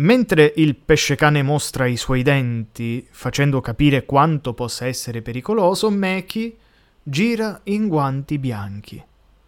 [0.00, 6.56] Mentre il pescecane mostra i suoi denti, facendo capire quanto possa essere pericoloso, Meki
[7.02, 9.04] gira in guanti bianchi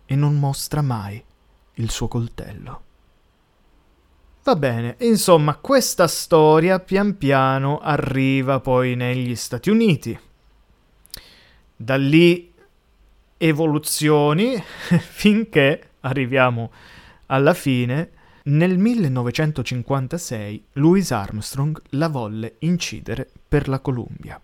[0.07, 1.23] e non mostra mai
[1.75, 2.83] il suo coltello.
[4.43, 10.19] Va bene, insomma, questa storia pian piano arriva poi negli Stati Uniti.
[11.77, 12.53] Da lì
[13.37, 14.61] evoluzioni
[14.99, 16.73] finché arriviamo
[17.27, 18.11] alla fine
[18.51, 24.41] nel 1956 Louis Armstrong la volle incidere per la Columbia.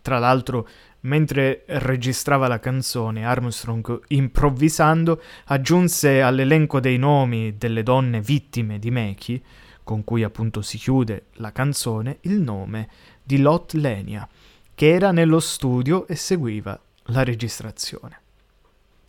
[0.00, 0.68] Tra l'altro,
[1.00, 9.42] mentre registrava la canzone, Armstrong, improvvisando, aggiunse all'elenco dei nomi delle donne vittime di Mackie,
[9.82, 12.88] con cui appunto si chiude la canzone, il nome
[13.22, 14.26] di Lot Lenia,
[14.74, 18.21] che era nello studio e seguiva la registrazione.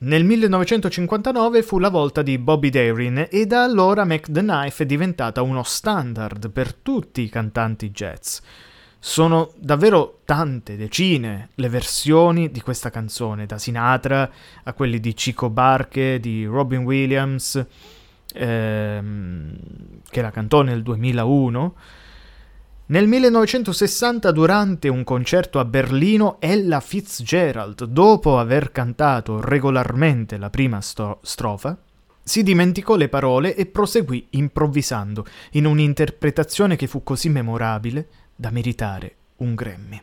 [0.04, 4.86] Nel 1959 fu la volta di Bobby Darin e da allora Mac the Knife è
[4.86, 8.40] diventata uno standard per tutti i cantanti jazz.
[9.00, 14.30] Sono davvero tante, decine, le versioni di questa canzone, da Sinatra
[14.64, 17.66] a quelli di Chico Barche, di Robin Williams,
[18.34, 19.56] ehm,
[20.10, 21.76] che la cantò nel 2001,
[22.86, 30.82] nel 1960, durante un concerto a Berlino, Ella Fitzgerald, dopo aver cantato regolarmente la prima
[30.82, 31.78] sto- strofa,
[32.22, 39.16] si dimenticò le parole e proseguì improvvisando in un'interpretazione che fu così memorabile da meritare
[39.38, 40.02] un Grammy.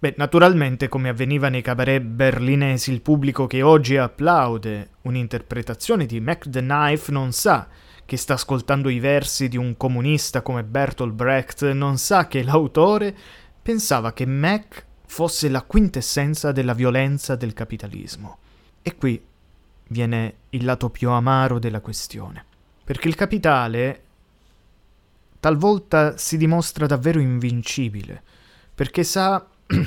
[0.00, 6.48] Beh, naturalmente, come avveniva nei cabaret berlinesi, il pubblico che oggi applaude un'interpretazione di Mac
[6.50, 7.66] the Knife non sa
[8.08, 13.14] che sta ascoltando i versi di un comunista come Bertolt Brecht non sa che l'autore
[13.60, 18.38] pensava che Mac fosse la quintessenza della violenza del capitalismo.
[18.80, 19.22] E qui
[19.88, 22.46] viene il lato più amaro della questione,
[22.82, 24.04] perché il capitale
[25.38, 28.22] talvolta si dimostra davvero invincibile,
[28.74, 29.46] perché sa,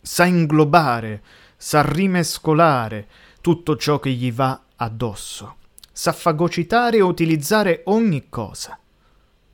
[0.00, 1.22] sa inglobare,
[1.56, 3.08] sa rimescolare
[3.40, 5.56] tutto ciò che gli va addosso
[5.96, 8.76] sa fagocitare e utilizzare ogni cosa.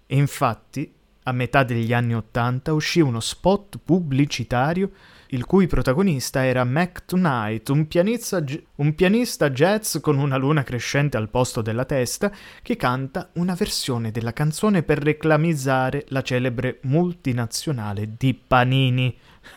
[0.07, 0.91] E infatti,
[1.24, 4.91] a metà degli anni Ottanta uscì uno spot pubblicitario
[5.32, 8.43] il cui protagonista era Mac Tonight, un pianista,
[8.76, 12.32] un pianista jazz con una luna crescente al posto della testa,
[12.62, 19.16] che canta una versione della canzone per reclamizzare la celebre multinazionale di Panini.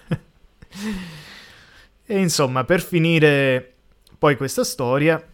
[2.05, 3.73] e insomma, per finire
[4.19, 5.25] poi questa storia,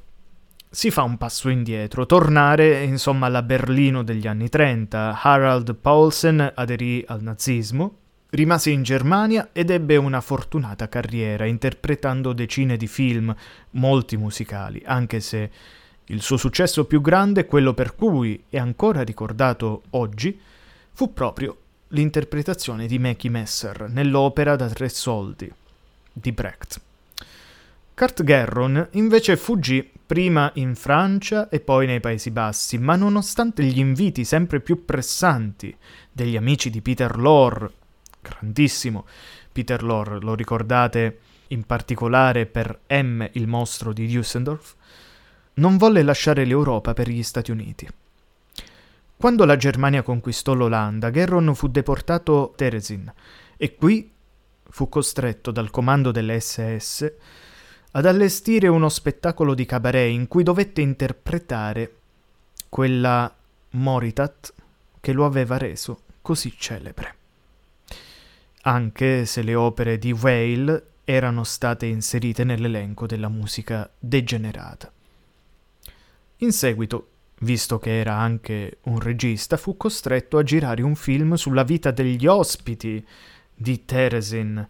[0.70, 5.20] si fa un passo indietro, tornare insomma alla Berlino degli anni 30.
[5.22, 7.96] Harald Paulsen aderì al nazismo,
[8.32, 13.36] Rimase in Germania ed ebbe una fortunata carriera, interpretando decine di film,
[13.72, 15.50] molti musicali, anche se
[16.06, 20.40] il suo successo più grande, quello per cui è ancora ricordato oggi,
[20.92, 21.58] fu proprio
[21.88, 25.52] l'interpretazione di Mackie Messer nell'opera da tre soldi
[26.14, 26.82] di Brecht.
[27.96, 33.78] Kurt Gerron invece fuggì prima in Francia e poi nei Paesi Bassi, ma nonostante gli
[33.78, 35.78] inviti sempre più pressanti
[36.12, 37.72] degli amici di Peter Lorre
[38.20, 39.06] grandissimo
[39.52, 44.74] Peter Lorre, lo ricordate in particolare per M, il mostro di Düsseldorf,
[45.56, 47.88] non volle lasciare l'Europa per gli Stati Uniti.
[49.16, 53.14] Quando la Germania conquistò l'Olanda, Gerron fu deportato a Teresin
[53.58, 54.12] e qui
[54.70, 57.14] fu costretto dal comando delle SS
[57.92, 61.96] ad allestire uno spettacolo di cabaret in cui dovette interpretare
[62.70, 63.34] quella
[63.72, 64.54] Moritat
[65.00, 67.16] che lo aveva reso così celebre
[68.64, 74.92] anche se le opere di Whale erano state inserite nell'elenco della musica degenerata.
[76.38, 77.08] In seguito,
[77.40, 82.28] visto che era anche un regista, fu costretto a girare un film sulla vita degli
[82.28, 83.04] ospiti
[83.56, 84.68] di Teresin,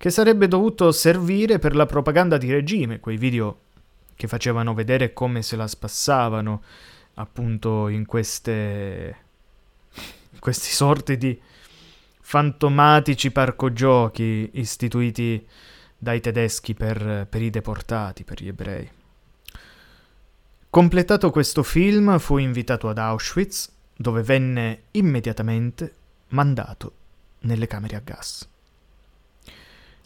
[0.00, 3.58] che sarebbe dovuto servire per la propaganda di regime, quei video
[4.14, 6.62] che facevano vedere come se la spassavano
[7.16, 9.16] appunto in queste
[10.30, 11.38] in questi sorti di
[12.18, 15.46] fantomatici parco giochi istituiti
[15.98, 18.90] dai tedeschi per, per i deportati, per gli ebrei.
[20.70, 25.92] Completato questo film fu invitato ad Auschwitz, dove venne immediatamente
[26.28, 26.92] mandato
[27.40, 28.48] nelle camere a gas.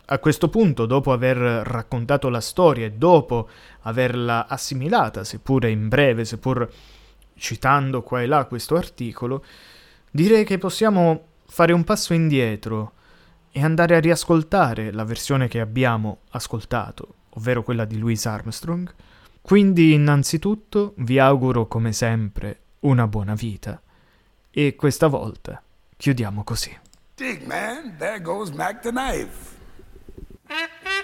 [0.07, 3.49] A questo punto, dopo aver raccontato la storia e dopo
[3.83, 6.71] averla assimilata, seppure in breve, seppur
[7.37, 9.45] citando qua e là questo articolo,
[10.11, 12.93] direi che possiamo fare un passo indietro
[13.51, 18.93] e andare a riascoltare la versione che abbiamo ascoltato, ovvero quella di Louis Armstrong.
[19.41, 23.81] Quindi innanzitutto vi auguro come sempre una buona vita
[24.51, 25.63] e questa volta
[25.97, 26.77] chiudiamo così.
[27.15, 29.64] Dig man, there goes Mac the knife.
[30.49, 31.04] Ha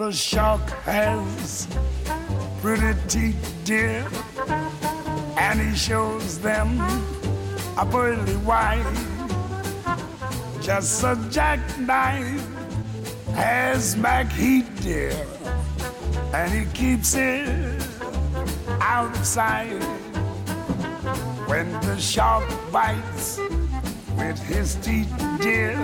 [0.00, 1.68] the shark has
[2.62, 4.08] pretty teeth, dear,
[5.36, 6.80] and he shows them
[7.76, 8.82] a pearly white.
[10.62, 12.42] Just a jackknife
[13.34, 15.12] has Mac Heat, dear,
[16.32, 17.86] and he keeps it
[18.80, 19.82] out of sight.
[21.46, 23.38] When the shark bites
[24.16, 25.76] with his teeth, dear,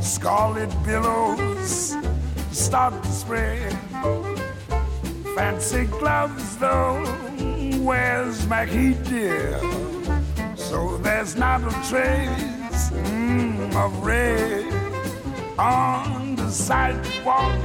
[0.00, 1.96] scarlet billows
[2.58, 3.72] start to spread.
[5.36, 7.04] Fancy gloves, though,
[7.80, 9.58] where's Mackie dear?
[10.56, 14.66] So there's not a trace mm, of red
[15.56, 17.56] on the sidewalk.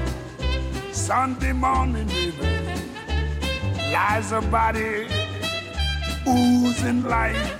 [0.91, 2.82] Sunday morning, baby,
[3.91, 5.08] lies a body
[6.28, 7.60] oozing life.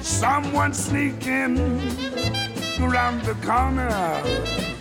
[0.00, 1.58] Someone sneaking
[2.80, 4.77] around the corner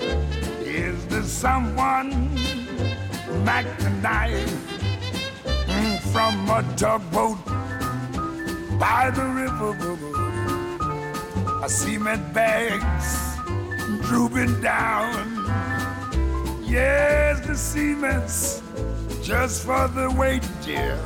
[1.26, 2.34] someone
[3.44, 4.50] Mac the knife
[5.68, 7.38] mm, from a tugboat
[8.80, 9.72] by the river.
[11.64, 13.38] I cement bags
[14.08, 15.46] drooping down.
[16.64, 18.62] Yes, the cement's
[19.24, 21.00] just for the weight, dear.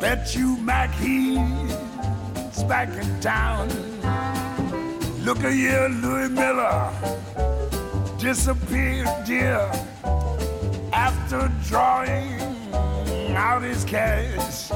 [0.00, 3.68] Bet you Mac he's back in town.
[5.24, 7.49] Look at here, Louis Miller
[8.20, 9.58] disappeared, dear,
[10.92, 12.38] after drawing
[13.34, 14.70] out his cash.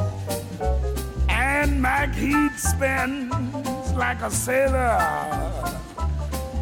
[1.28, 4.98] And Mac Heat spends like a sailor.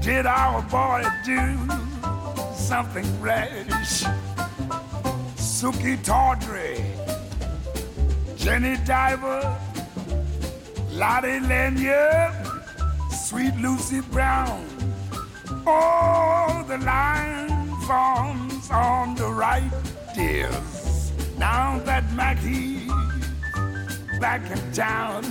[0.01, 1.57] Did our boy do
[2.53, 4.03] something rash?
[5.37, 6.85] Suki Tawdry,
[8.37, 9.57] Jenny Diver,
[10.91, 12.35] Lottie Lanyard,
[13.13, 14.82] Sweet Lucy Brown.
[15.65, 19.71] Oh, the line forms on the right,
[20.15, 21.13] dears.
[21.39, 22.91] Now that Mackie's
[24.19, 25.23] back in town.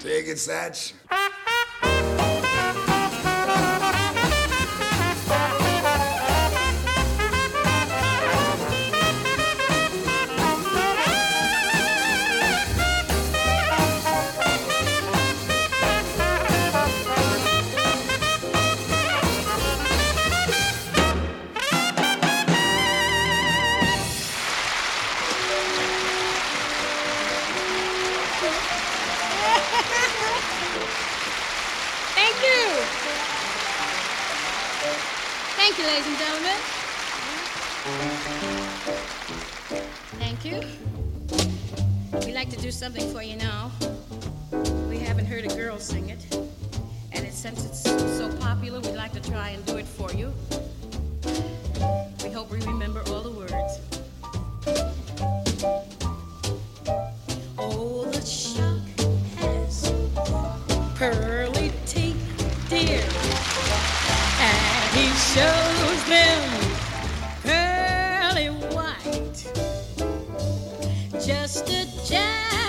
[0.00, 0.92] Take it, Satch.
[40.62, 40.68] You.
[42.24, 43.70] We like to do something for you now.
[44.88, 46.24] We haven't heard a girl sing it.
[47.12, 50.32] And it, since it's so popular, we'd like to try and do it for you.
[52.22, 53.80] We hope we remember all the words.
[57.58, 58.82] Oh, the shark
[59.38, 59.92] has
[60.96, 63.04] pearly teeth, dear,
[64.40, 66.65] and he shows them
[71.26, 72.65] Just a jackknife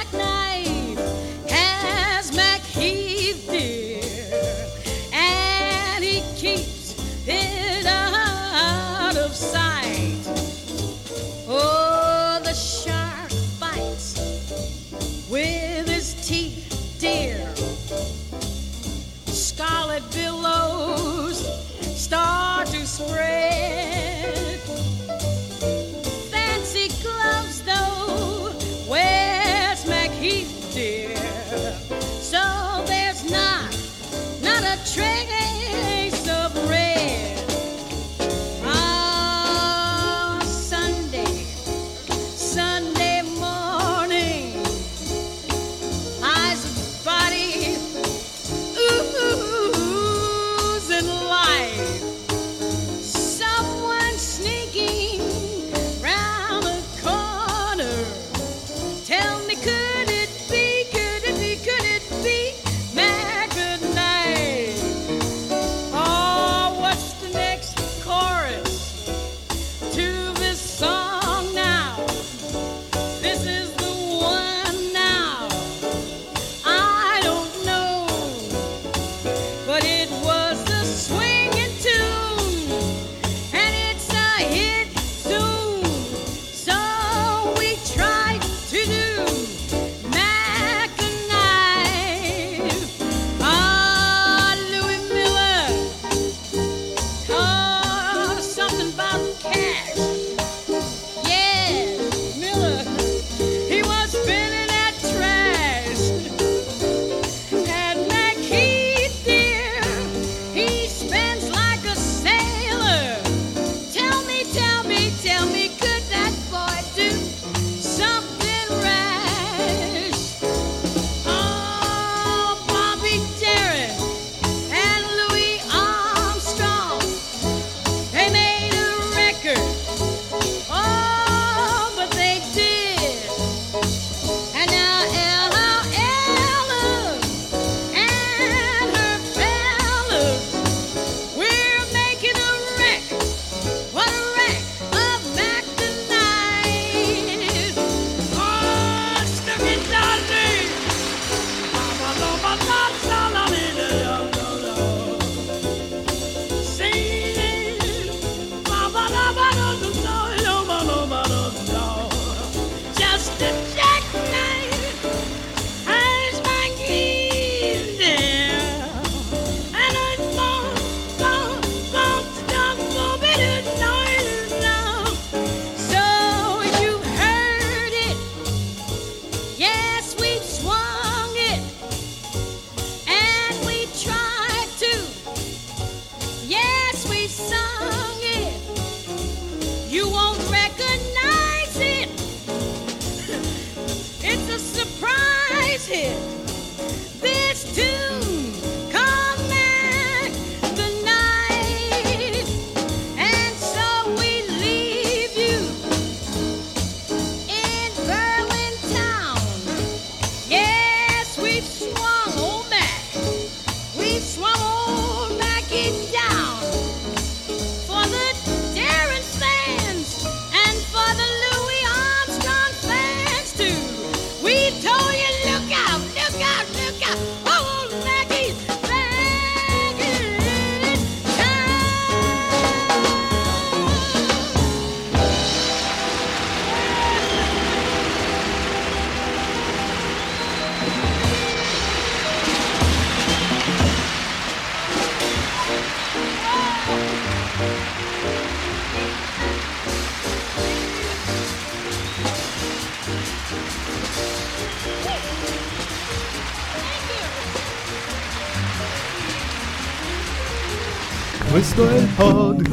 [261.78, 262.68] Questo è il